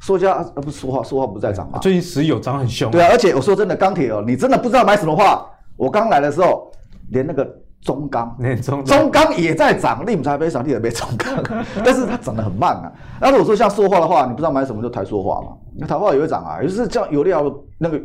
[0.01, 1.79] 塑胶啊不是说话说话不在涨嘛？
[1.81, 2.91] 最近石油涨很凶。
[2.91, 5.47] 对啊，而且我说真的，钢铁哦，你真的不知道买什么话。
[5.77, 6.71] 我刚来的时候，
[7.11, 7.47] 连那个。
[7.83, 11.37] 中钢，中中钢也在涨，利姆才非常地的被中钢，
[11.85, 12.93] 但是它涨得很慢啊。
[13.21, 18.01] 那如果说像塑化的话，你不知道买什么就抬塑化嘛，那台化也会涨啊，也就是像油料那个。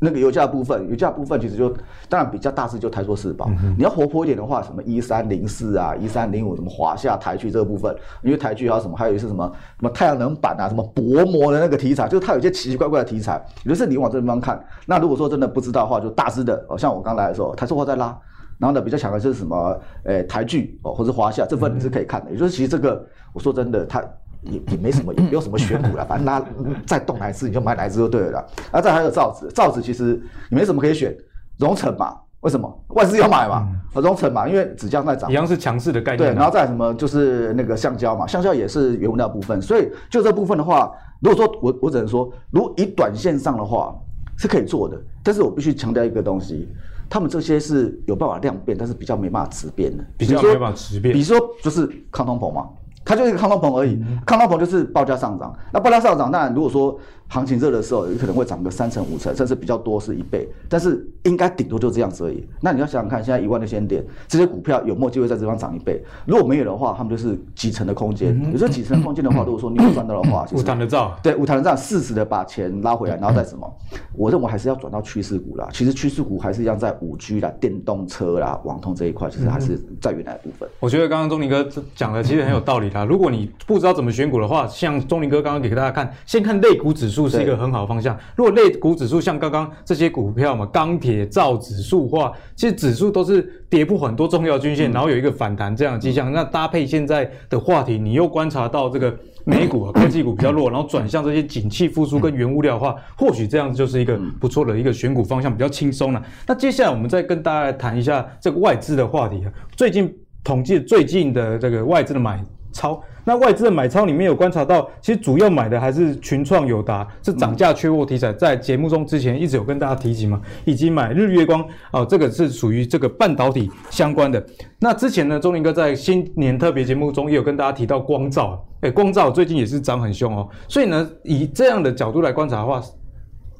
[0.00, 1.68] 那个油价部分，油价部分其实就
[2.08, 3.50] 当然比较大致，就台塑四宝。
[3.60, 9.44] 嗯、你要活泼一点的话，什么一三零四啊，一三零五，什么华夏台剧这个部分，因为台剧还有什么，还有一些什么
[9.80, 13.44] 什么太阳能板啊，什么薄膜的那个题材，就是它有一些奇奇怪怪的题材。
[13.64, 18.16] 也就是你往这个地方看，那如果说真的不知道的话，就大致的，哦，像我刚来的时候，台塑化在拉，
[18.56, 22.30] 然后呢比较强的就是什么，诶、欸，台剧哦，或者华夏这份你是可以看的。
[22.30, 24.00] 嗯、也就是其实这个，我说真的，它。
[24.42, 26.44] 也也没什么，也没有什么选股了，反正它
[26.86, 28.38] 再动哪一只你就买哪一只就对了。
[28.70, 30.20] 啊，再还有造纸，造纸其实
[30.50, 31.16] 也没什么可以选，
[31.58, 32.84] 荣成嘛，为什么？
[32.90, 36.30] 外资要买嘛，荣成嘛，因为纸浆在涨，一样是强势的概念。
[36.30, 43.94] 对，然后再什么就是那个橡胶嘛，橡胶也是原物料部分，所以就这部分的话，如果说我我只能说，如果以短线上的话
[44.36, 46.68] 是可以做的，但是我必须强调一个东西，
[47.10, 52.68] 他们这些是有办法量变，但是比较没办法质变的，比较没办法质变，比如说就是抗通膨嘛。
[53.08, 55.50] 它就是一个抗通膨而已，嗯、抗通膨就是报价上涨。
[55.72, 60.46] 那报价上涨，当然如果说行情热的时候，有可能会涨个三成五成，甚至比较多是一倍。
[60.68, 62.46] 但是应该顶多就这样子而已。
[62.60, 66.02] 那你要想想看，现在一万六千点，这些股票有没有机会在这方涨一倍？
[66.26, 68.38] 如果没有的话，他们就是几成的空间。
[68.52, 73.70] 有时候几成的空间的话， 如果说你有赚到的话，无弹的账，对，五谈的账，适时的把钱拉回来，然后再什么？
[74.14, 75.66] 我认为还是要转到趋势股啦。
[75.72, 80.68] 其实趋势股还是一样在五 G 啦、电动车啦、网通这一块，其实还是在原来的部分。
[80.80, 82.97] 我觉得刚刚钟林哥讲的其实很有道理啦。
[83.04, 88.18] 如果你不不知道怎么选股的话，像钟林哥刚刚给大家看，先看类股指数是一个很好的方向。
[88.34, 96.28] 如果类股指数像刚刚这些股票嘛，钢铁、造纸、塑化，其实指数都是跌破很多重要均线，嗯、然后有一个反弹这样的迹象。
[96.28, 106.20] 嗯、那搭配现在的话题，你又观察到这个美股、啊、 科技股比较弱，然后转向这些景气复苏跟原物料的话，或许这样子就是一个不错的一个选股方向，比较轻松了。
[106.48, 109.52] 那接下来我们再跟大家来谈一下这个外资的话题啊。
[109.76, 112.42] 最近统计最近的这个外资的买
[112.78, 113.02] 超。
[113.24, 121.62] 那外资的买超里面有观察到，其实主要买的还是群创、友达，是涨价缺货题材，在节目中之前一直有跟大家提及嘛，以及买日月光
[121.92, 124.42] 哦，这个是属于这个半导体相关的。
[124.78, 130.48] 那之前呢，钟林哥在新年特别节目中也有跟大家提到光照，哎，光照最近也是涨很凶哦。
[130.68, 132.80] 所以呢，以这样的角度来观察的话，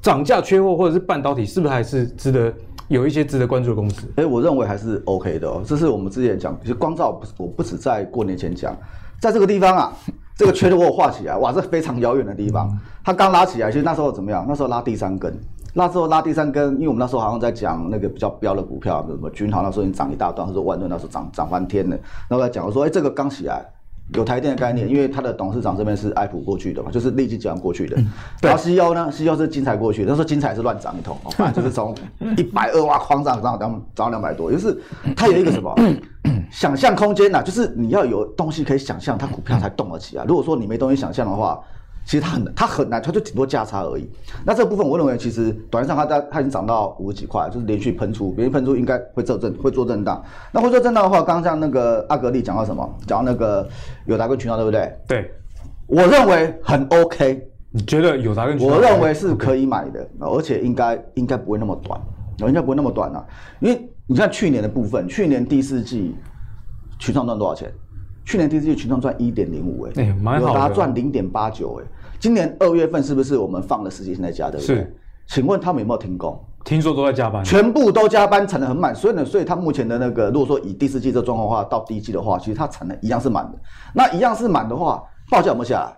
[0.01, 2.51] 涨价缺货或者是半导体是不是还是值得
[2.87, 4.07] 有一些值得关注的公司？
[4.15, 5.61] 哎，我认为还是 OK 的哦。
[5.63, 8.75] 这是我们之前讲，其实光照不是，我不止在过年前讲，
[9.21, 9.93] 在这个地方啊，
[10.35, 12.69] 这个圈我画起来，哇，这非常遥远的地方。
[13.03, 14.45] 它刚拉起来，其实那时候怎么样？
[14.47, 15.37] 那时候拉第三根，
[15.73, 21.97] 那时候拉第三根，因为我们那时候好像在讲那个比较标的股票，比如什么君豪那时候已经涨一大段，或者万润那时候涨涨翻天了。
[22.27, 23.65] 然后在讲说，哎，这个刚起来。
[24.15, 27.95] 有台电的概念，因为他的董事长这边是爱普过去的嘛，就是立即集团过去的。
[27.97, 31.95] 嗯、然后 CEO 呢，CEO 是精彩过去的，那时候精彩是乱涨一通， 反正就是从
[32.37, 34.75] 一百二哇狂涨，涨涨涨到两百多，就是
[35.15, 35.73] 它有一个什么
[36.51, 40.25] 想象空间呐、啊，就是你要有东西可以想象，它股票才动得起来。
[40.25, 41.59] 如果说你没东西想象的话，
[42.09, 44.09] 其实它很难，它很难，它就顶多价差而已。
[44.43, 50.19] 那这个部分，我认为其实短线上它它它已经涨到五十几块，就是连续喷出，连续喷出应该会做震，会做震荡。
[50.51, 52.97] 那会做震荡的话，刚刚像那个阿格力讲到什么？
[53.05, 53.69] 讲到那个
[54.07, 54.91] 友达跟群创，对不对？
[55.07, 55.31] 对，
[55.85, 57.47] 我认为很 OK。
[57.69, 58.79] 你觉得友达跟群创？
[58.79, 62.01] 我认为是可以买的而且应该应该不会那么短，
[62.39, 63.23] 应该不会那么短啊。
[63.59, 66.15] 因为你看去年的部分，去年第四季
[66.97, 67.71] 群创赚多少钱？
[68.25, 71.85] 去年第四季群创赚一点零五，哎，友达赚零点八九，哎。
[72.19, 74.75] 今年二月份是不是我们放了十几天在家，对不对？
[74.75, 74.95] 是，
[75.27, 76.37] 请问他们有没有停工？
[76.65, 78.93] 听说都在加班，全部都加班，产能很满。
[78.93, 83.57] 所以呢，所以他目前的那个，如果说以第四季这状况的话，到第一季的话，其实它产能一样是满的。
[83.93, 85.01] 那一样是满的话，
[85.31, 85.97] 报价有没有下来？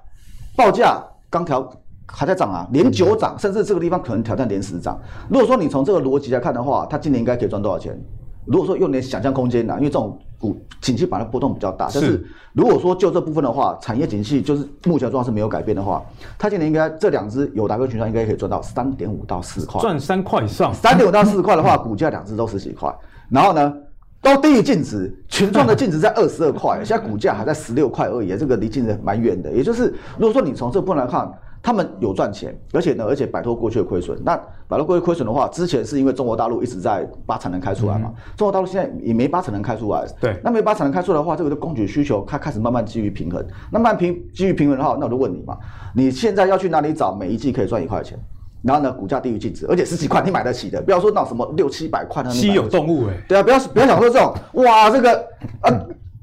[0.55, 1.67] 报价刚调
[2.05, 4.99] 还在涨啊，连九涨，甚至这个地方可能挑战连十涨。
[5.27, 7.99] 如果说你从这个逻辑来看的话，它今年应该可以赚多少钱？
[8.45, 16.03] 如果说用点想象空间呢，因为这种股景气板的波动比较大，但是如果说就这部分的话，产业景气就是目前状况是没有改变的话，
[16.39, 20.73] 它今年应该这两只有达跟群创应该可以赚到三点五到四块，赚三块以上。
[20.73, 22.91] 三点五到四块的话，股价两只都十几块，
[23.29, 23.73] 然后呢
[24.21, 29.51] 都低于净值，群创的净值在二十二块，现在股价还在十六块而已，这个离净值蛮远的。
[29.51, 31.31] 也就是如果说你从这部分来看。
[31.63, 34.19] 他们有赚钱，而且呢，而且摆脱过去的亏损。
[34.23, 34.35] 那
[34.67, 38.11] 摆脱过去亏损的话，之前是因为中国大陆一直在把产能开出来嘛。
[38.15, 40.03] 嗯、中国大陆现在也没把产能开出来。
[40.19, 40.39] 对。
[40.43, 43.45] 那没把产能开出来的话，这个的供给需求它开始慢慢基于平衡。
[43.71, 45.57] 那慢慢平基于平衡的话，那我就问你嘛，
[45.93, 48.17] 你现在要去哪里找每一季可以赚一块钱？
[48.63, 52.29] 然后呢，股价低于净值，而且十几块你买得起的，不要说那什么六七百块的。
[52.29, 53.23] 稀有动物哎、欸。
[53.27, 55.15] 对啊，不要不要想说这种哇，这个
[55.61, 55.71] 啊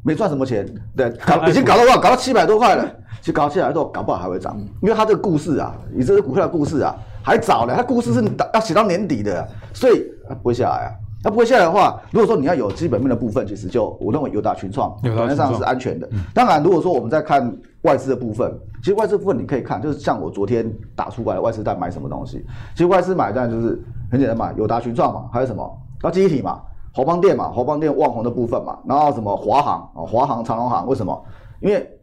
[0.05, 2.01] 没赚什么钱，对，搞 已经搞到多少？
[2.01, 2.88] 搞到七百多块了。
[3.20, 7.74] 其实搞起来之后，搞不好还会涨，因为它这个故事啊，你这个股票的故事啊，还早呢。
[7.76, 8.22] 它故事是
[8.54, 10.90] 要写到年底的，所以它不会下来啊。
[11.20, 16.09] 它不会下来的话，如果说你要有基本面的部分，其实就我认为友达群创短线上是安全的。
[16.33, 17.52] 当然，如果说我们在看
[17.83, 22.46] 外资的部分，其实外资部分你可以看，就是像我昨天打出来的外资在买什么东西。
[22.72, 25.61] 其实外资买单就是很简单嘛，友达群创嘛，还有什么？
[26.00, 26.61] 然后记忆体嘛，
[26.94, 31.20] 华邦电嘛，华邦电旺宏的部分嘛，然后什么华航啊，华航长隆航，为什么？
[31.61, 31.97] 因为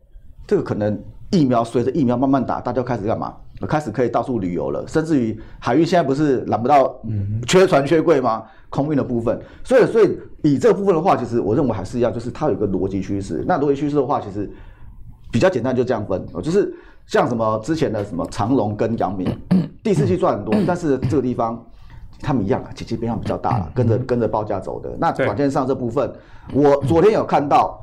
[0.48, 1.00] 这个可能
[1.32, 3.34] 疫苗随着疫苗慢慢打，大家开始干嘛？
[3.68, 6.94] 开始可以到处旅游了，甚至于海运现在不是拦不到，
[7.48, 8.44] 缺船缺柜吗？
[8.70, 13.46] 空运的部分，所以所以以这个部分的话，其实我认为还是一样，就是它有一个逻辑趋势。
[13.48, 14.52] 那逻辑趋势的话，其实
[15.32, 16.76] 比较简单，就这样分，就是
[17.08, 19.26] 像什么之前的什么长隆跟阳明，
[19.82, 21.66] 第四季赚很多，但是这个地方
[22.20, 24.94] 他们一样啊，景气变化比较大了，跟着跟着报价走的。
[25.00, 26.12] 那短线上这部分，
[26.54, 27.82] 我昨天有看到。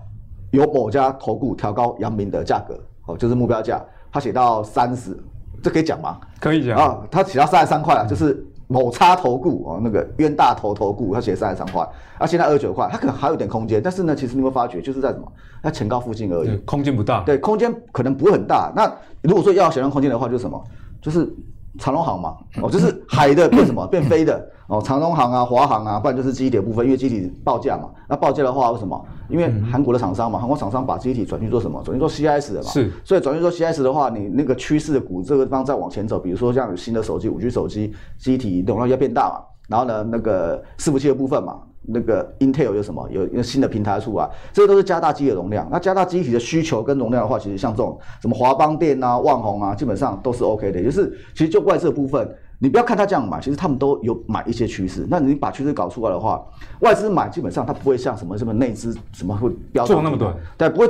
[0.52, 5.18] 有某家投顾调高阳明的价格，哦，就是目标价，他写到三十，
[5.62, 6.20] 这可以讲吗？
[6.38, 11.82] 可以讲啊，他写到三十三块了，就是某差投顾哦，那个冤大头投顾，他写三十三块，
[12.18, 15.26] 啊，现在二十九块，他可能还有点空间，但是呢，其实你会发觉就是在什么，
[15.62, 18.72] 在前高附近而已，空间不大，对，空间可能不会很大。
[18.76, 18.90] 那
[19.22, 20.62] 如果说要想象空间的话，就是什么，
[21.00, 21.34] 就是。
[21.78, 27.90] 长荣航嘛，哦，就是海的变什么变飞的哦，长荣航啊、华航啊，不然就是机体的部分，因为机体报价嘛。
[28.08, 29.02] 那报价的话，为什么？
[29.28, 31.82] 因为韩国的厂商嘛，韩国厂商把机体转去做什么？
[31.84, 32.68] 转去做 CIS 的嘛。
[32.68, 32.90] 是。
[33.04, 39.36] 所以转去做 CIS 的话，你那个趋势的股这个地方再往前走，比如说像有新的手机、五 G 手机，机体容量要变大嘛。
[39.68, 41.58] 然后呢，那个伺服器的部分嘛。
[41.82, 43.08] 那个 Intel 有什么？
[43.10, 45.68] 有一个新的平台出来，这些都是加大机的容量。
[45.70, 50.82] 那加大机体的需求跟容量的话，其实像这种什么华邦电啊、旺宏啊，基本上都是 OK 的。
[50.82, 55.06] 就是其实就外资的部分，你不要看它这样买，其实他们都有买一些趋势。
[55.10, 56.44] 那你把趋势搞出来的话，
[56.80, 60.88] 外资买基本上它不会像什么什么内资什么会飙涨那么多，对，不会。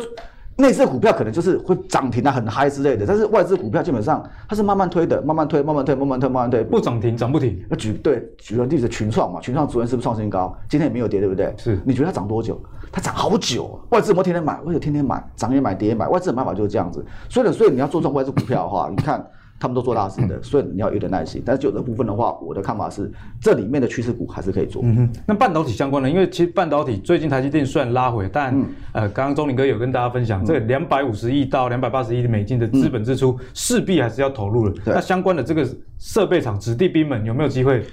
[0.57, 7.59] 内资股票可能就是会涨停啊，很嗨之类的，但是外资股票基本上它是慢慢推的，慢慢推，慢慢推，慢慢推，慢慢推，不涨停涨不停。
[7.69, 10.57] 那举对举个例子，群创嘛，群创昨天是不是创新高？
[10.69, 11.55] 今天也没有跌，对不对？
[11.57, 11.81] 是。
[11.85, 12.61] 你觉得它涨多久？
[12.93, 13.81] 它涨好久。
[13.91, 14.61] 外资有没有天天买？
[14.61, 16.07] 外资天天买，涨也买，跌也买。
[16.09, 17.05] 外资的买法就是这样子。
[17.29, 19.25] 所以呢，所以你要做这种外资股票的话，你看。
[19.63, 21.41] 他们都做大事的，所以你要有点耐心。
[21.47, 23.09] 但是有的部分的话，我的看法是，
[23.41, 24.83] 这里面的趋势股还是可以做。
[24.85, 25.11] 嗯哼。
[25.25, 34.75] 那半导体相关的，因为其实半导体最近台积电虽然拉回，但、嗯、呃，刚刚钟林哥有跟大家分享，嗯、这个两百五十亿到两百八十亿美金的资本支出，势必还是要投入的。
[34.87, 35.65] 嗯、那相关的这个
[36.01, 37.85] 设备厂、子弟兵们有没有机会？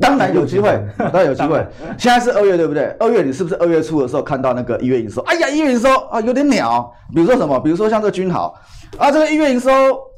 [0.08, 1.64] 当然有机会，当然有机会。
[1.98, 2.84] 现在是二月，对不对？
[2.98, 5.20] 二月你是不是二月初的时候看到那个 一月营收？
[5.22, 6.90] 哎呀，一月营收啊有点鸟。
[7.14, 7.60] 比如说什么？
[7.60, 8.54] 比如说像这个君豪
[8.96, 9.70] 啊，这个一月营收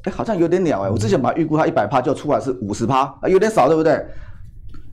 [0.03, 0.89] 哎好像有点鸟哎。
[0.89, 3.93] 我之前把预估它一百趴就出来是五十趴，啊有点少，对不对？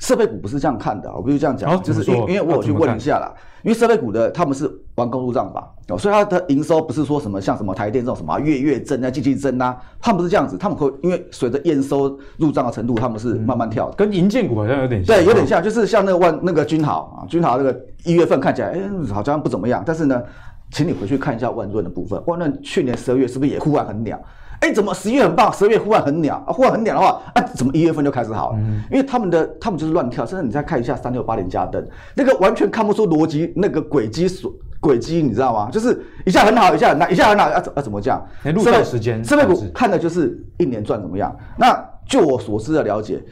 [0.01, 3.33] 设备股不是这样看的，我必须这样讲，就是因为因为我有去问一下啦，
[3.63, 18.81] 因为设备股的他们是玩公入账法哦，所以它的营收不是说什么像什么台电这种什么月月增啊、季季增啊，他们不是这样子，他们会因为随着验收入账的程度，他们是慢慢跳的，跟银建股好像有点像，对，有点像，就是像那个万那个君豪啊，君豪那个一月份看起来哎
[19.13, 20.23] 好像不怎么样，但是呢，
[20.71, 24.19] 请你回去看一下万润的部分，万润去年十二月是不是也忽然很鸟？
[24.61, 26.53] 哎，怎么十一月很棒，十二月忽然很鸟啊？
[26.53, 28.59] 忽然很鸟的话，啊，怎么一月份就开始好了？
[28.59, 30.27] 嗯、因为他们的他们就是乱跳。
[30.27, 31.83] 甚至你再看一下三六八零家登，
[32.15, 35.71] 那个完全看不出逻辑，那个轨迹所轨迹，你知道吗？
[35.73, 38.23] 就是一下很好，一下很烂，一下很好，要怎要怎么讲？
[38.55, 41.35] 录像时间，设备股看的就是一年赚怎么样？
[41.57, 43.23] 那就我所知的了解，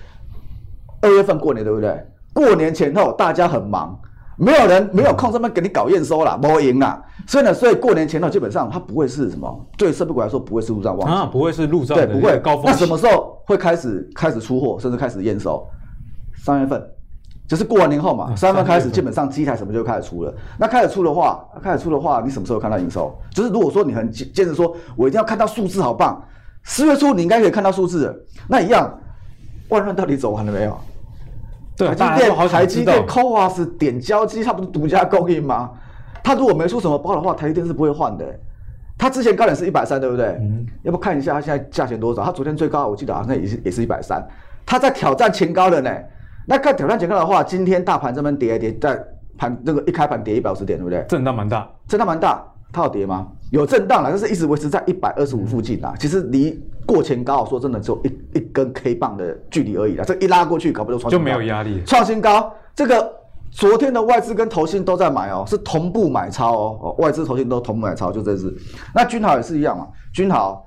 [1.02, 2.06] 二月份过年对不对？
[2.32, 3.98] 过年前后大家很忙。
[4.38, 7.02] 没有人没有空这么给你搞验收啦，不会赢啊。
[7.26, 12.64] 所以呢，所以过年前呢，基本上它不会是什么，对设备股来说不会是入账旺季啊，不会是入账对，不会高峰。
[12.66, 15.66] 那什么时候会开始开始出货，甚至开始验收？
[16.44, 16.82] 三月份，
[17.48, 20.32] 就是过完年后嘛，三月份开始，基本上机台什么就开始出了。
[20.56, 23.12] 那开始出的话，开始出的话，你什么时候看到营收？
[23.34, 26.22] 就是如果说你很坚持说，我一定要看到数字好棒，
[26.62, 28.24] 四月初你应该可以看到数字。
[28.48, 28.90] 那一样，
[29.68, 30.78] 万润到底走完了没有？
[31.78, 35.70] 对，台积电、台积电、CoWoS 点胶机，它不是独家供应吗？
[36.24, 38.24] 它如果没出什么包的话，台积电是不会换的。
[38.98, 40.26] 它之前高点是一百三，对不对？
[40.40, 40.66] 嗯。
[40.82, 42.24] 要不看一下它现在价钱多少？
[42.24, 44.20] 它昨天最高我记得好像也是也是一百三。
[44.66, 45.90] 它在挑战前高的呢。
[46.46, 49.00] 那看挑战前高的话，今天大盘这边跌一跌，在
[49.36, 51.04] 盘那个一开盘跌一百五十点，对不对？
[51.08, 52.44] 震荡蛮大，震荡蛮大。
[52.72, 53.28] 它有跌吗？
[53.50, 55.94] 有震荡了，但是一直维持在一百二十五附近啊。
[55.98, 60.04] 其实离过前高，说真的，只有一一根 K 棒的距离而已啦。
[60.06, 62.50] 这一拉过去，搞不就创就没有压力，创新高。
[62.74, 63.12] 这个
[63.50, 66.96] 昨天的外资跟投信都在买哦，是同步买超哦。
[66.98, 68.56] 外资投信都同步买超，就这次。
[68.94, 69.86] 那君豪也是一样嘛。
[70.14, 70.66] 君豪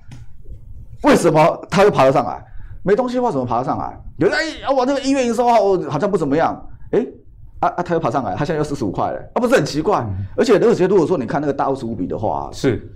[1.04, 2.46] 为什么他又爬得上来？
[2.84, 4.00] 没东西的话，怎么爬得上来？
[4.18, 5.48] 有人哎，我这个一月营收
[5.90, 7.04] 好像不怎么样，哎。
[7.62, 7.84] 啊啊！
[7.84, 10.00] 他又爬上来，他现在又四十五块了，啊，不是很奇怪？
[10.00, 12.92] 嗯、而且而且，如果说你看那个大二十五比的话，是，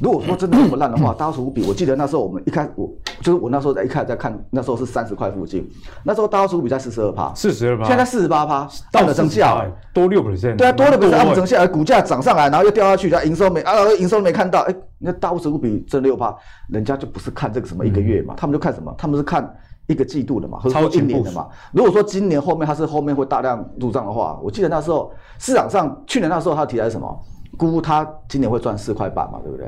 [0.00, 2.88] 如果说真的这么烂的话，大二十五比，我记得那时候我们一开我
[3.20, 5.68] 就是我那时候在一开始在看，那时候是三十块附近，
[6.04, 16.34] 那时候大二十五比在四十二趴，四十二趴，现在四十八趴，到了增价，多六 percent，对啊，多了 percent，增价，股价涨上来，然后又掉下去，然后营收没啊，营收没看到，哎，那大二十五比增六趴，
[16.68, 18.94] 人家就不是看这个什么一个月嘛，嗯、他们就看什么？
[18.98, 19.52] 他们是看。
[19.88, 21.48] 一个季度的嘛，或者说一年的嘛。
[21.72, 27.24] 如果说今年后面它是后面会大量入账的话，我记得那时候市场上去年那时候他提的是什么？
[27.56, 29.66] 估他今年会赚四块半嘛，对不对？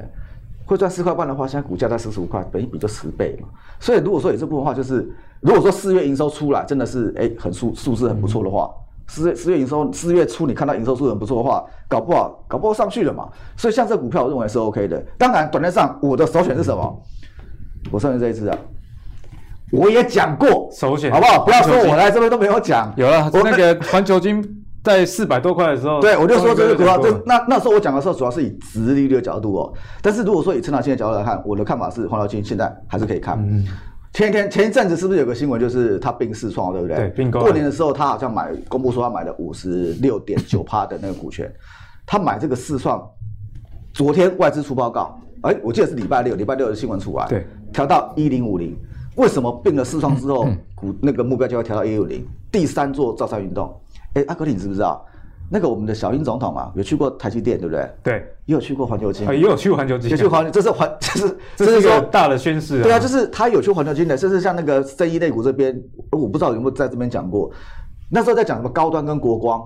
[0.70, 3.48] 会赚四块半的话，现在股价在四十五块，本益比就十倍嘛。
[3.80, 8.70] 所以如果说有这部分的话，就是如果说四月营收出来真的是哎很数数字很不错的话，
[9.08, 13.28] 四月四月营收四月初你看到营收数字很不错的话，搞不好搞不好上去了嘛。
[13.56, 15.04] 所以像这股票我认为是 OK 的。
[15.18, 17.02] 当然短线上我的首选是什么？
[17.90, 18.56] 我上面这一支啊。
[19.72, 21.44] 我也讲过，首选好不好？
[21.44, 22.92] 不要说我来这边都没有讲。
[22.96, 29.72] 有了，我那个环球晶在四百多块的时候，对，我就说这个股票，这那那时候我讲的时候，主要是以直利率的角度哦。
[30.00, 33.38] 但是如果说以成长性的角度来看，我的看法是，环球晶现在还是可以看。
[33.38, 33.64] 嗯。
[34.12, 36.96] 前天前一阵子是不是有个新闻，就是他并四创，对不对？
[36.96, 37.40] 对，并购。
[37.40, 41.48] 过年的时候，他好像买公布说他买了五十六点九趴的那个股权。
[42.04, 43.08] 他买这个四创，
[43.92, 48.76] 昨天外资出报告，哎，我记得是礼拜六，礼拜六的新闻出来，对，调到一零五零。
[49.14, 52.26] 为什么并了四创之后， 股那个目标就要调到一五零？
[52.50, 53.72] 第三座造山运动，
[54.14, 55.04] 哎，阿哥你知不知道？
[55.52, 57.90] 那个我们的小英总统啊，有去过台积电，对不对？
[58.04, 58.14] 对，
[58.46, 62.82] 也有去过环球金，也有去过环球金，也去环，这是环，这是 这是一个大的宣示。
[62.82, 65.76] 对啊，就是他有去环球金的，甚至像那个生医类股这边，
[66.12, 67.50] 我不知道有没有在这边讲过。
[68.08, 69.60] 那时候在讲什么高端跟国光，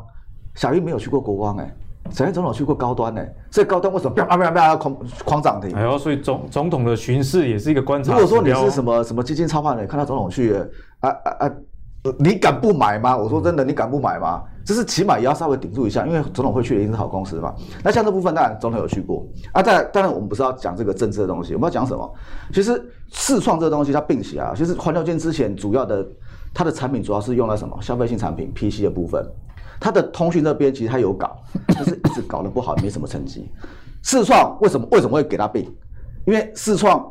[0.54, 1.74] 小英没有去过国光，哎。
[2.10, 5.74] 小英总统去过高端呢，所以高端为什么啪啪啪啪狂狂涨停？
[5.74, 8.12] 哎呦，所以总总统的巡视也是一个观察。
[8.12, 10.54] 如果说你是什么什么基金操盘人，看到总统去，
[11.00, 11.52] 啊啊啊，
[12.18, 13.16] 你敢不买吗？
[13.16, 14.42] 我说真的，你敢不买吗？
[14.64, 17.54] 就是起码也要稍微顶住一下，因为总统会去的一定是好公司嘛。
[17.82, 19.62] 那像这部分，当然总统有去过啊。
[19.62, 22.14] 但当然，我们不是要讲这个政治的东西，我们要讲什么？
[22.52, 26.06] 其实世创这个东西它并起来啊，其实环球金之前主要的
[26.52, 29.26] 它的产品主要是用在什么消费性产品 PC 的部分。
[29.80, 31.36] 它的通讯这边其实它有搞，
[31.74, 33.50] 但是一直搞得不好，没什么成绩。
[34.02, 35.64] 世创为什么为什么会给它并？
[36.26, 37.04] 因为世创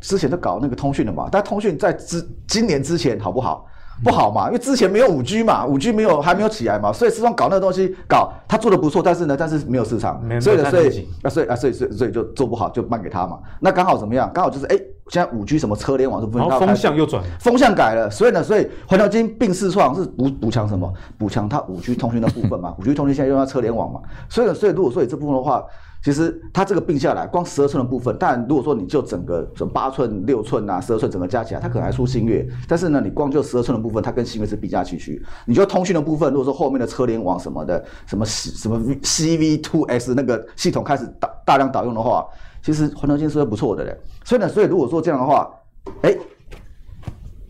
[0.00, 3.66] 之前都搞那个通讯的嘛，但通讯在之今年之前好不好？
[4.02, 13.38] 不好嘛，因为之前没有五 G 嘛，五 G 没有还没有起来嘛，所以世创搞那个东西搞他做的不错，但是呢，但是没有市场，所以呢，所以啊，所以啊，所以所以所以就做不好，就卖给他嘛。
[13.60, 14.30] 那刚好怎么样？
[14.32, 14.76] 刚好就是哎，
[15.08, 20.92] 现在五 G 什么车联网这部分，然后风向又转，风向改了，所以呢，所以环球金并视创是补补强什么？
[21.18, 25.64] 补强它五 G 通讯的部分嘛，五 G 通讯现在用到车联网嘛，所以呢，所以如果说以这部分的话。
[26.02, 32.46] 其实它这个并下来，光十二寸的部分，但如果说你就整个什么八寸、六寸啊、十二寸整个加起来，它可能还出星月。
[32.66, 35.22] 但是呢，你光就十二寸的部分，它跟星月是并驾齐驱。
[35.44, 42.26] 你就通讯的部分，如果说后面的车联网什么的，什么什么 CV2X 那个系统开始大大量导用的话，
[42.62, 43.94] 其实环球金是会不错的嘞。
[44.24, 45.50] 所以呢，所以如果说这样的话，
[46.00, 46.16] 哎，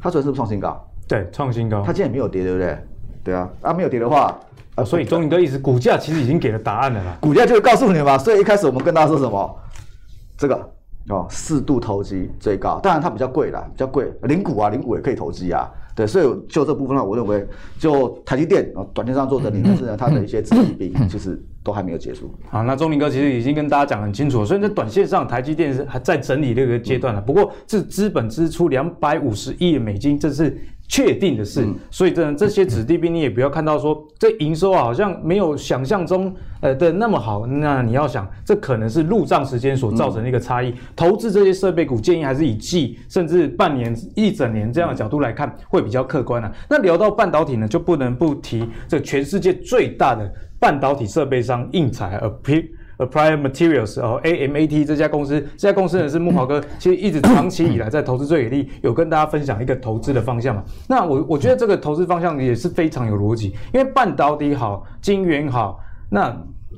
[0.00, 0.84] 它昨天是不是创新高？
[1.06, 1.82] 对，创新高。
[1.84, 2.76] 它今天也没有跌，对不对？
[3.24, 4.38] 对啊，啊没有跌的话。
[4.76, 7.18] 啊、所以中银哥意思，股价其实已经给了答案了啦。
[7.20, 9.58] 股价就是告诉你嘛，所以一开始我们跟大家说什么？
[10.38, 10.54] 这个
[11.10, 14.10] 哦，适度投机最高，当然它比较贵啦，比较贵。
[14.22, 15.68] 零股啊，零股也可以投机啊。
[15.94, 17.46] 对，所以就这部分呢，我认为
[17.78, 22.32] 就台积电啊，短线上做整理，但是呢， 它的一些资金比 其实都还没有结束。
[22.48, 27.20] 好，那钟林哥其实已经跟大家讲很清楚了，所以在短线上，台积电是还在整理这个阶段了。
[27.20, 30.58] 不过，这资本支出两百五十亿美金，这是。
[30.92, 40.74] 确定的是，所以这这些子弟兵你也不要看到说这营收啊好像没有想象中呃的那么好，那你要想这可能是入账时间所造成的一个差异。
[40.96, 46.52] 投资这些设备股建议还是以季甚至半年、一整年这样的角度来看会比较客观啊。
[46.68, 50.28] 那聊到半导体呢，就不能不提这全世界最大的
[50.58, 52.28] 半导体设备商应材而
[53.00, 60.62] Applied Materials 哦，AMAT 这家公司，这家公司呢是木华哥，其实一直长期以来在投资最给力，有跟大家分享一个投资的方向嘛。
[60.86, 65.80] 那我我觉得这个投资方向也是非常有逻辑，因为半导体好，晶圆好，
[66.10, 66.36] 那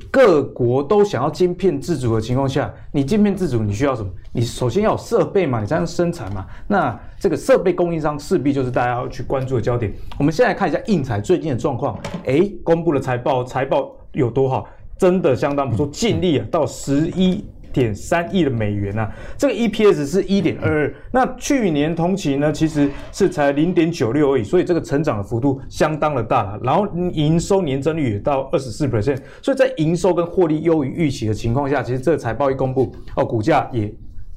[0.09, 4.09] 各国都想要晶片自主的情况下，你晶片自主你需要什么？
[4.31, 6.45] 你首先要有设备嘛，你才能生产嘛。
[6.67, 9.93] 那这个设备供应商势必就是大家要去关注的焦点。
[10.17, 14.65] 我们现在看一下应材最近的状况，哎，公布了财报，财报有多好？
[15.03, 17.43] 真的相当不错，净利啊到十一
[17.73, 26.57] 点三亿的美元啊，这个 EPS 是一点二二，那去年同期呢其实是才零点九六而已，所以这个成长的幅度相当的大了。
[26.63, 33.93] 然后营收年增率也到二十四 percent，所以在营收跟获利优于预期的情况下，其实这个财报一公布哦，股价也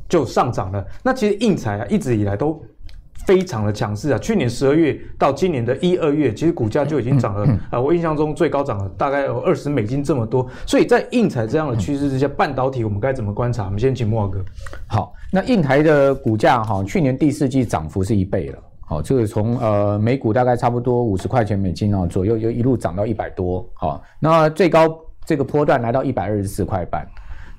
[0.08, 0.84] 就上涨了。
[1.04, 2.60] 那其实应材啊一直以来都。
[3.26, 4.18] 非常的强势啊！
[4.18, 7.80] 去年十二月到今年的一二月，其实股价就已经涨了啊！
[7.80, 10.48] 我印象中最高涨了大概有二十美金这么多。
[10.64, 13.64] 所以在应材这样的趋势之下，半导体我们该怎么观察？
[13.64, 14.44] 我们先请慕驊哥。
[14.86, 18.58] 好，那应材的股价哈，去年第四季涨幅是一倍了。
[18.82, 23.68] 好，这个从呃每股大概差不多五十块钱美金啊左右，就一路涨到一百多。
[23.74, 27.04] 好，那最高这个波段来到一百二十四块半。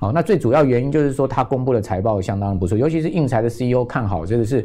[0.00, 4.64] 好，那最主要原因就是说它公布的财报相当不错，尤其是应材的 CEO 看好这个是。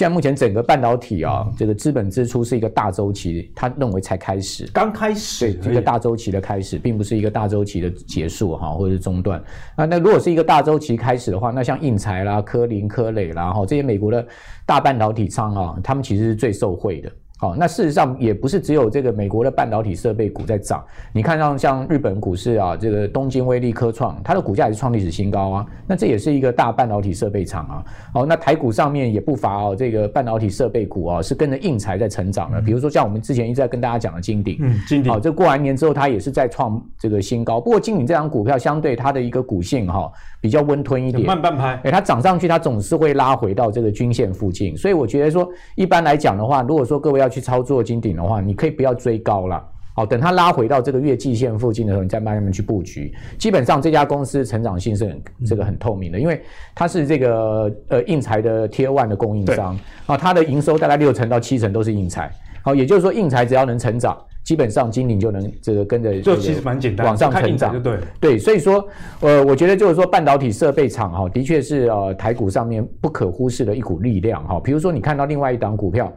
[0.00, 9.44] 现在目前整个半导体啊，这个资本支出是一个大周期，他认为才开始，刚开始，对，一个大周期的开始，并不是一个大周期的结束哈，或者是中断。
[9.76, 14.26] 那那如果是一个大周期开始的话，那像印材啦、科林、科磊啦，哈，这些美国的
[14.64, 17.12] 大半导体商啊，他们其实是最受惠的。
[17.40, 25.66] 好，那事实上也不是只有这个美国的半导体设备股在涨，你看到像日本股市啊，这个东京威力科创，它的股价也是创历史新高啊。
[25.86, 27.84] 那这也是一个大半导体设备厂啊。
[28.12, 32.60] 好，那台股上面也不乏哦，这个半导体设备股啊，是跟着硬材在成长的。
[32.60, 37.58] 比如说像我们之前一直在跟大家讲的金鼎，嗯，金鼎，好，这过完年之后它也是在创这个新高。
[37.58, 40.12] 不过金鼎这张股票相对它的一个股性哈，
[40.42, 41.80] 比较温吞一点，慢半拍。
[41.84, 49.64] 哎，它涨上去它总是会拉回到这个均线附近，所以我觉得说一般来讲的话，如果说各位要去操作金鼎的话，你可以不要追高了，
[49.94, 53.14] 好，等它拉回到这个月季线附近的时候，你再慢慢去布局。
[53.38, 56.42] 基本上这家公司成长性是很这个很透明的，因为
[56.74, 62.30] 它是这个呃应材的 Tier One 的供应商啊，它的营收大概六成到七成都是应材，
[62.62, 68.86] 好，也就是说应材只要能成长，基本上金鼎就能这个跟着就其实蛮简单，往上成长就对对，所以说
[69.20, 74.60] 呃，我觉得就是说半导体设备厂哈，的确是呃台股上面不可忽视的一股力量哈。
[74.60, 76.12] 比如说你看到另外一档股票。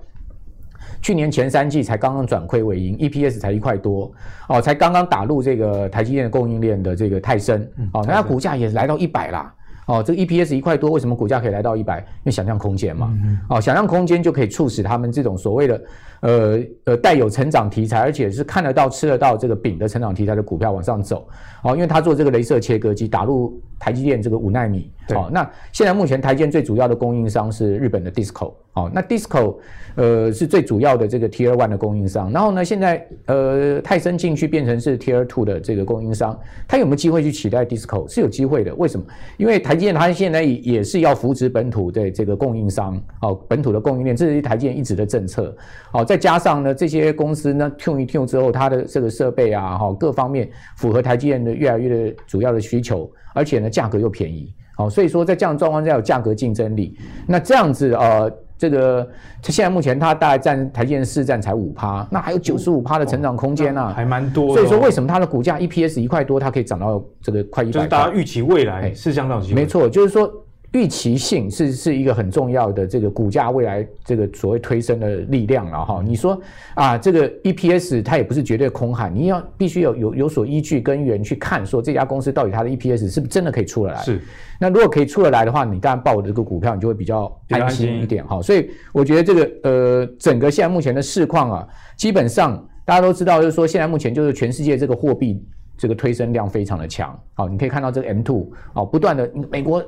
[1.04, 4.10] 去年前三季才刚刚转亏为盈，EPS 才一块多
[4.47, 9.54] 哦，才刚刚打入这个台积电供应链的这个泰森哦，那它股价也来到一百啦
[9.86, 11.99] 哦，这个 EPS 一块多，为什么股价可以来到一百？
[11.99, 13.14] 因为想象空间嘛，
[13.49, 15.82] 哦，想象空间就可以促使他们这种所谓的
[16.24, 21.28] 呃呃带有成长题材，而且是看得到吃得到这个饼的成长题材的股票往上走
[21.63, 29.57] 哦，因为他做这个镭射切割机打入台积电这个五纳米哦，那现在目前台积电最主要的供应商是日本的 DISCO 哦，那 DISCO。
[29.95, 36.36] 呃，是最主要的这个 Tier One 的供应商，然后呢，现在呃，泰森进去变成是 Tier Two 的这个供应商，
[36.67, 38.11] 他有没有机会去取代 DISCO？
[38.11, 38.74] 是有机会的。
[38.74, 39.05] 为什么？
[39.38, 45.55] 因为台积电它现在也是要扶植本土的这个供应商，哦，本土的供应链，这是台积电一直的政策。
[45.91, 50.47] 哦，再加上呢，这些公司呢，tune 一 tune 之后，它的这个设备啊，哈，各方面
[50.78, 54.53] 符合台积电的越来越的主要的需求，而且呢，价格又便宜。
[54.76, 56.95] 好，所以说在这样的状况下有价格竞争力，
[57.28, 58.32] 那这样子呃。
[58.55, 59.05] 这个，
[59.41, 64.61] 它现在目前它大概占台积电市占才五趴，那还有九十五趴的成长空间啊，还蛮多的。
[64.61, 67.74] 所以说，为什么它的股价 EPS 一块多，它可以涨到这个快一百？
[67.74, 69.59] 就是大家预期未来是相当有机会。
[69.59, 70.32] 没错，就是说。
[70.74, 76.01] 预期性是是一个很重要的这个股价未来这个所谓推升的力量了哈。
[76.03, 76.39] 你说
[76.74, 84.01] 啊，这个 EPS 它也不是绝对空喊，你要必须有有有所依据根源去看，说这家公司到底它的 EPS 是不是真的可以出得来？
[84.01, 84.19] 是。
[84.59, 88.41] 那如果可以出得来的话，你当然抱这个股票，你就会比较安心一点哈。
[88.41, 95.45] 所以我觉得这个呃，整个现在目前的市况啊，基本上大家都知道，就是说现在目前就是全世界这个货币
[95.78, 97.15] 这个推升量非常的强。
[97.36, 99.84] 好，你可以看到这个 M two 啊，不断的美国。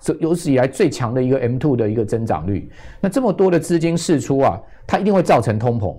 [0.00, 2.70] 这有史以来最强的一个 M2 的一个增长率，
[3.00, 5.96] 那这么多的资金释出啊，它一定会造成通膨。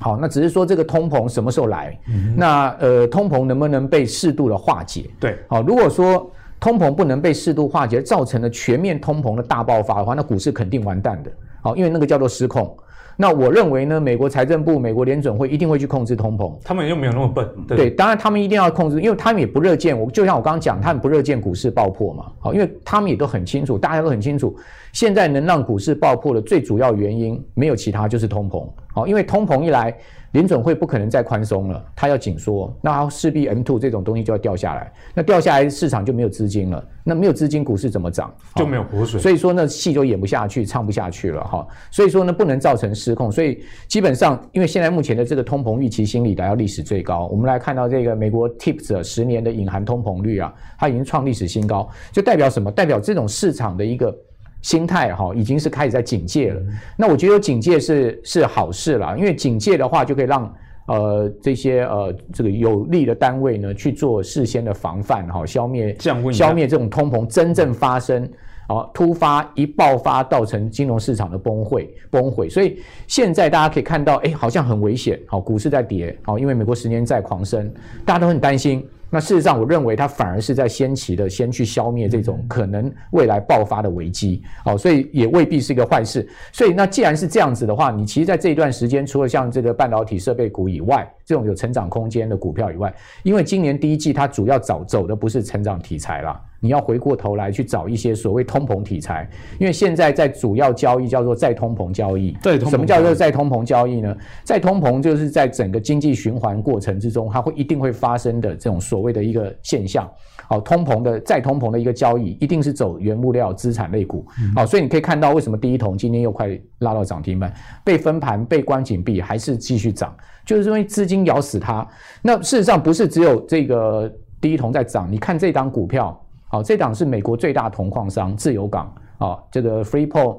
[0.00, 1.98] 好，那只是说这个通膨什么时候来？
[2.08, 5.10] 嗯、那呃，通膨能不能被适度的化解？
[5.18, 11.30] 对，好，如果说通膨不能被适度化解，造成了全面通膨的大爆发的话，那股市肯定完蛋的。
[11.62, 12.76] 好，因为那个叫做失控。
[13.20, 16.56] 那我认为呢，美国财政部、美国联准会一定会去控制通膨。
[16.62, 17.44] 他们又没有那么笨。
[17.66, 22.26] 对，对，当然他们一定要控制，因为他们也不热见我，就像我刚刚讲，他们不热见股市爆破嘛。
[22.38, 24.56] 好，因为他们也都很清楚，大家都很清楚，
[24.92, 28.64] 现在能让股市爆破的最主要原因没有其他，就是通膨。
[28.94, 29.92] 好，因为通膨一来。
[30.32, 38.32] 联准会不可能再宽松了，它要紧缩，那它势必 M two 这种东西就要掉下来，那掉下来市场就没有资金了，那没有资金，股市怎么涨？
[38.54, 39.20] 就没有活水。
[39.20, 41.66] 所以说呢，戏就演不下去，唱不下去了哈。
[41.90, 43.32] 所以说呢，不能造成失控。
[43.32, 52.70] 所以基本上，因为现在目前的这个通膨预期心理达到历史最高，我们来看到这个美国 TIPS 十年的隐含通膨率啊，它已经创历史新高，就代表什么？
[52.70, 54.14] 代表这种市场的一个。
[54.62, 56.60] 心态哈，已经是开始在警戒了。
[56.96, 60.52] 那我觉得警戒是是好事了，因为警戒的话就可以让
[60.86, 65.96] 呃这些呃这个有利的单位呢去做事先的防范哈，消灭
[66.32, 68.28] 消灭这种通膨真正发生
[68.66, 72.50] 啊突发一爆发，造成金融市场的崩溃崩溃。
[72.50, 77.72] 所以现在大家可以看到，哎，好像很危险，好，股市在跌，好，因为美国十年债狂升，
[78.04, 78.86] 大家都很担心。
[79.10, 86.28] 那事实上，我认为它反而是在先期的先去消灭这种可能未来爆发的危机，好，所以也未必是一个坏事。
[86.52, 96.40] 所以那既然是这样子的话，你其实在这一段时间，除了像这个半导体设备股以外，这种有成长空间的股票以外，因为今年第一季它主要走走的不是成长题材啦。
[96.60, 99.28] 你要回过头来去找一些所谓通膨题材，
[99.60, 102.36] 因为现在在主要交易叫做再通膨交易。
[102.42, 104.16] 对，什么叫做再通膨交易呢？
[104.42, 110.10] 再通膨就是在整个经济循环过程之中，它会一定会发生的这种所谓的一个现象。
[110.48, 114.26] 好，通膨的再通膨的一个交易，一定是走原物料资产类股。
[114.56, 116.48] 好，所以你可以看到为什么第一桶今天又快
[116.80, 117.52] 拉到涨停板，
[117.84, 120.12] 被分盘被关紧闭还是继续涨，
[120.44, 121.86] 就是因为资金咬死它。
[122.20, 126.20] 那事实上不是只有这个第一桶在涨，你看这档股票。
[126.48, 130.38] 好，这档是美国最大铜矿商自由港啊，这个 Freeport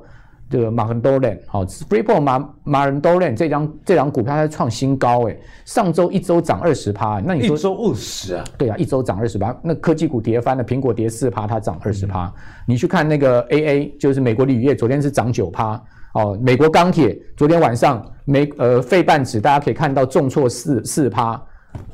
[0.49, 8.43] 这个 Marandoran 好，Freeport Mar Marandoran 这张这张股票它创新高诶，上周一周涨二十趴，那你说一周二十啊？
[8.57, 12.33] 对啊，一周涨二十趴，那科技股跌翻了，苹果跌四趴，它涨二十趴。
[12.65, 15.79] 你去看那个 AA，就是美国铝业，昨天是涨九趴
[16.15, 16.35] 哦。
[16.41, 21.39] 美国钢铁昨天晚上美呃费半指大家可以看到重挫四四趴。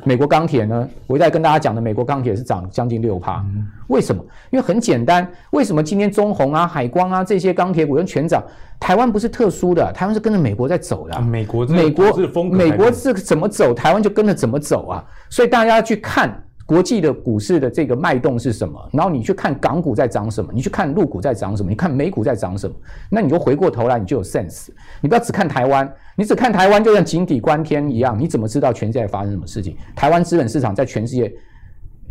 [0.03, 0.87] 美国钢铁呢？
[1.07, 3.43] 我在跟大家讲的，美国钢铁是涨将近六趴。
[3.87, 4.23] 为什么？
[4.51, 8.43] 因为很简单，为什么今天中红啊、海光啊这些钢铁股跟全涨？
[8.79, 11.19] 台湾不是特殊的，台湾是跟着美国在走的。
[11.21, 15.03] 美国美国美国是怎么走，台湾就跟着怎么走啊！
[15.29, 16.41] 所以大家要去看。
[16.65, 18.89] 国际的股市的这个脉动是什么？
[18.91, 22.75] 然后你去看港股在涨什么，你去看陆股在涨什么，你看美股在涨什么，
[23.09, 24.69] 那你就回过头来你就有 sense。
[24.99, 29.77] 你不要只看台湾，你只看台湾就像井底观天一样，你怎么知道全世界发生什么事情？
[29.95, 31.31] 台湾资本市场在全世界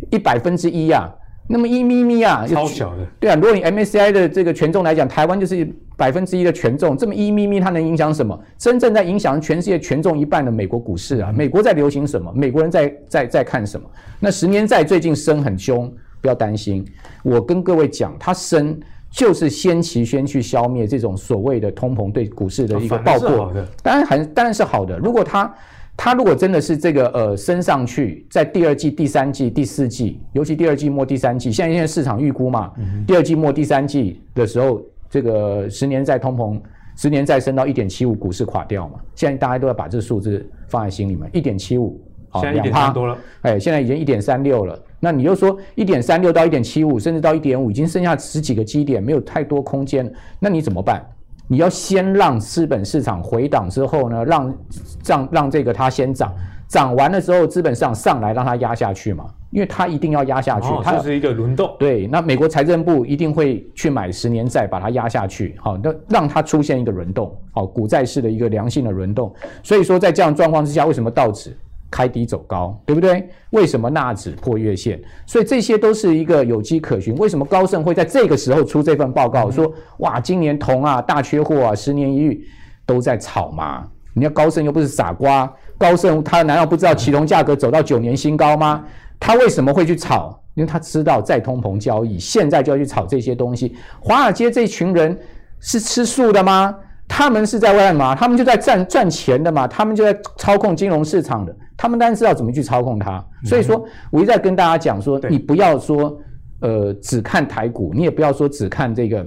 [0.09, 1.13] 一百分之一呀。
[1.47, 3.35] 那么一咪咪啊，超小的，对啊。
[3.35, 8.37] 如果你 MSCI 的这个权重来讲，台湾就是百分之一的权重，这么一咪咪，它能影响什么？
[8.57, 11.31] 真正在影响全世界权重一半的美国股市啊！
[11.31, 12.31] 美国在流行什么？
[12.35, 13.87] 美国人在在在看什么？
[14.19, 16.83] 那十年债最近升很凶，不要担心。
[17.23, 18.79] 我跟各位讲，它升
[19.11, 24.97] 就是先期先去消灭这种所谓的通膨对股市的一个爆破，当然还当然是好的。
[24.97, 25.53] 如果它
[25.97, 36.59] 它如果真的是这个呃升上去，在第二季、第三季、第四季，尤其第二季末、第三季，现在现在市场预估嘛，嗯、第二季末、第三季的时候，这个十年债通膨，
[36.97, 38.99] 十年再升到一点七五，股市垮掉嘛。
[39.15, 44.77] 现在大家都要把这个数字放在心里面，一点七五，好，两趴多了，哎，现在已经一点三六了。
[44.99, 51.05] 那你又说一点三六到一点七五，甚至到一点五，已经剩下十几个基点，没有太多空间，那你怎么办？
[51.47, 54.57] 你要先让资本市场回档之后呢，让
[55.05, 56.33] 让让这个它先涨，
[56.67, 59.25] 涨完了之后资本市场上来让它压下去嘛。
[59.51, 61.73] 因为它一定要压下去，它、哦、是一个轮动。
[61.79, 69.33] 对，那美国财政部一定会去买十年债，把它压下去，好，那让它出现一个轮动，好，股债市的一个良性的轮动。
[69.63, 71.55] 所以说，在这样状况之下，为什么道指
[71.95, 73.25] 开低走高，对不对？
[73.51, 75.01] 为什么纳指破月线？
[75.25, 77.15] 所以这些都是一个有迹可循。
[77.15, 82.45] 为什么高盛会在这个时候出这份报告，说哇，今年铜啊大缺货啊，十年一遇
[82.85, 83.87] 都在炒嘛？
[84.13, 88.83] 你要高盛又不是傻瓜，高盛他难道不知道其铜价格走到九年新高吗？
[89.17, 90.37] 他为什么会去炒？
[90.55, 93.73] 因为他知道再通膨交易，现在就要去炒这些东西。
[94.01, 95.17] 华尔街这群人
[95.61, 96.75] 是吃素的吗？
[97.07, 98.15] 他们是在干嘛？
[98.15, 101.55] 他们就在赚赚钱的嘛，他们就在操控金融市场的。
[101.77, 103.23] 他们当然知道怎么去操控它。
[103.43, 106.17] 所以说，我一再跟大家讲说，你不要说
[106.61, 109.25] 呃只看台股，你也不要说只看这个，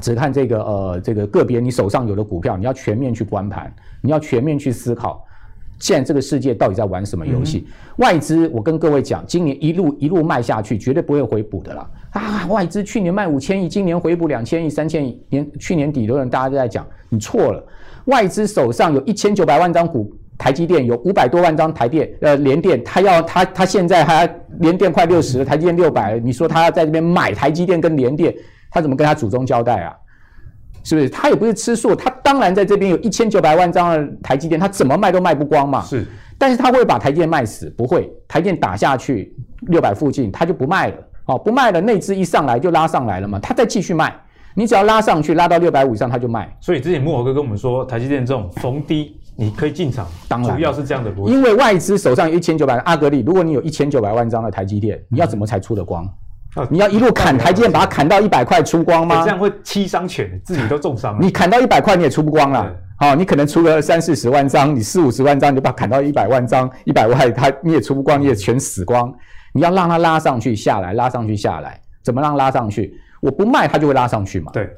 [0.00, 5.24] 只看这个呃这个个别你手上有的股票，你要全面去观盘，你要全面去思考。
[5.78, 7.66] 现在这个世界到底在玩什么游戏？
[7.66, 11.90] 嗯、外资，我跟各位讲，今年一路一路卖下去，绝对不会回补的啦。
[12.10, 15.20] 啊，外资去年卖五千亿，今年回补两千亿、三千亿。
[15.28, 17.62] 年去年底的人大家都在讲，你错了。
[18.06, 24.28] 外资手上有一千九百万张股，台积电有五百多万张台电，呃，联电，他要他他现在还
[24.60, 26.18] 联电快六十了，台积电六百。
[26.20, 28.34] 你说他要在这边买台积电跟联电，
[28.70, 29.96] 他怎么跟他祖宗交代啊？
[30.84, 31.08] 是不是？
[31.08, 35.82] 他也不是吃素，他当然在这边有一千九百万张的台积电，他怎么卖都卖不光嘛。
[35.82, 36.06] 是，
[36.38, 37.68] 但是他会把台积电卖死？
[37.70, 40.96] 不会，台积电打下去六百附近，他就不卖了。
[41.26, 44.14] 哦，不卖了，内资一上来就拉上来了嘛，他再继续卖，
[44.54, 46.54] 你只要拉上去，拉到六百五以上，他就卖。
[46.60, 51.32] 所以之前慕驊哥跟我们说，台积电这种逢低你可以进场，当然主要是这样的逻辑。
[51.32, 56.04] 因为外资手上有一千九百万，阿格力，如果你有一千九百万张的台积电，你要怎么才出得光？
[56.04, 56.10] 嗯
[56.70, 59.22] 你要一路砍台积电，把它砍到一百块出光吗？
[59.22, 61.18] 这样会七伤拳，自己都重伤了。
[61.20, 62.70] 你砍到一百块，你也出不光了。
[62.96, 69.12] 好、哦，你可能出个三四十万张，你四五十万张，你就把它砍到一百万张，一百万它你也出不光，你也全死光。
[69.52, 72.94] 你要让它拉上去下来，拉上去下来，怎么让拉上去？
[73.20, 74.52] 我不卖它就会拉上去嘛。
[74.52, 74.70] 对，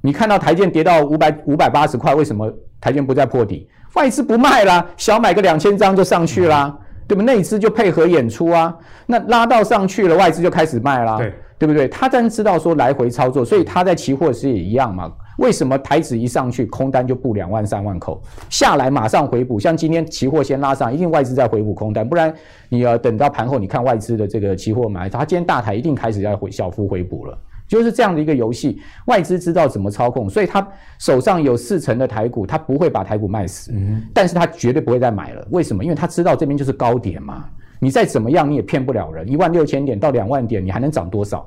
[0.00, 2.50] 你看到台建跌到五百五百八十块，为什么
[2.80, 3.68] 台建不再破底？
[3.94, 6.64] 外资不卖啦，小买个两千张就上去啦。
[6.66, 7.34] 嗯对不对？
[7.34, 11.88] 内资就配合演出啊，那拉到上去了，外资就开始卖啦，对，对不对？
[11.88, 15.10] 他当然知道说来回操作，所以他在期货时也一样嘛。
[15.38, 19.58] 为什么台指一上去，空单就布两万三万口，下来马上回补？
[19.58, 22.32] 像今天期货先拉上，一定外资在回补空单，不然
[22.68, 27.38] 你要等到盘后，你看外资的这个期货买，他今天大台一定开始要回小幅回补了。
[27.68, 30.66] 就是这样的一个游戏，外资知道怎么操控，所以他
[30.98, 35.46] 手上有四成的台股，他不会把台股卖死，嗯，但是他绝对不会再买了。
[35.50, 35.84] 为什么？
[35.84, 37.44] 因为他知道这边就是高点嘛，
[37.78, 41.46] 你再怎么样你也骗不了人，一万六千点到两万点，你还能涨多少？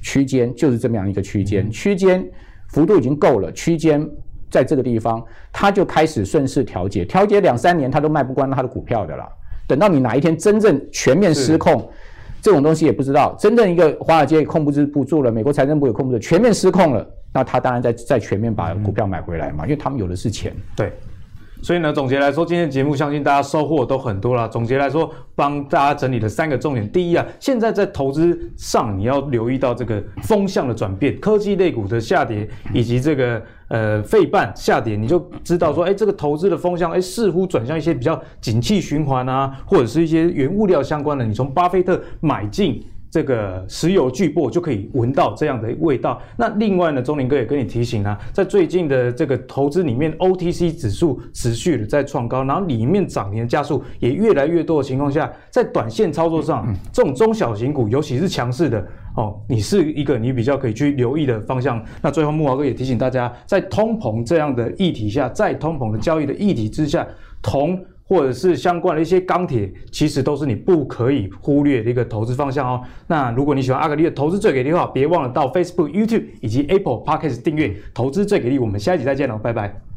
[0.00, 2.26] 区间就是这么样一个区间，区间
[2.70, 4.08] 幅度已经够了，区间
[4.48, 9.28] 在这个地方，他就开始顺势调节，调节两三年他都卖不光他的股票的了。
[9.66, 11.90] 等到你哪一天真正全面失控。
[12.40, 20.54] 这种东西也不知道，真正一个华尔街控制不住了，美国财政部也控制不住，全面失控了，那他当然在在全面把股票买回来嘛，因为他们有的是钱。
[20.76, 20.92] 对，
[21.62, 24.48] 所以呢，总结来说，今天的节目相信大家收获都很多了。
[24.48, 26.90] 总结来说，帮大家整理了三个重点。
[26.90, 33.42] 第一啊，现在在投资上你要留意到这个风向的转变，科技类股的下跌以及这个。
[33.68, 41.22] 呃，费半下跌，你就知道说，哎，这个投资的风向，哎，似乎转向一些比较景气循环啊，或者是一些原物料相关的。
[41.22, 46.20] 你从巴菲特买进这个石油巨擘，就可以闻到这样的味道。
[46.36, 58.86] 那另外呢，钟林哥也跟你提醒啊，在最近的这个投资里面，OTC 指数持续的在创高，然后里面涨停的家数也越来越多的情况下，在短线操作上，这种中小型股，尤其是强势的。
[59.16, 61.84] 哦，你是一个你比较可以去留意的方向。
[62.00, 67.04] 那最后木华哥也提醒大家，在通膨这样的议题下，在通膨的交易的议题之下，
[67.42, 72.82] 铜或者是相关的一些钢铁，其实都是你不可以忽略的一个投资方向哦。
[73.06, 78.58] 那如果你喜欢阿格力的投资最给力的话，别忘了到 Facebook、YouTube 以及 Apple Podcast 订阅《投资最给力》。
[78.60, 79.87] 我们下一集再见喽，拜拜。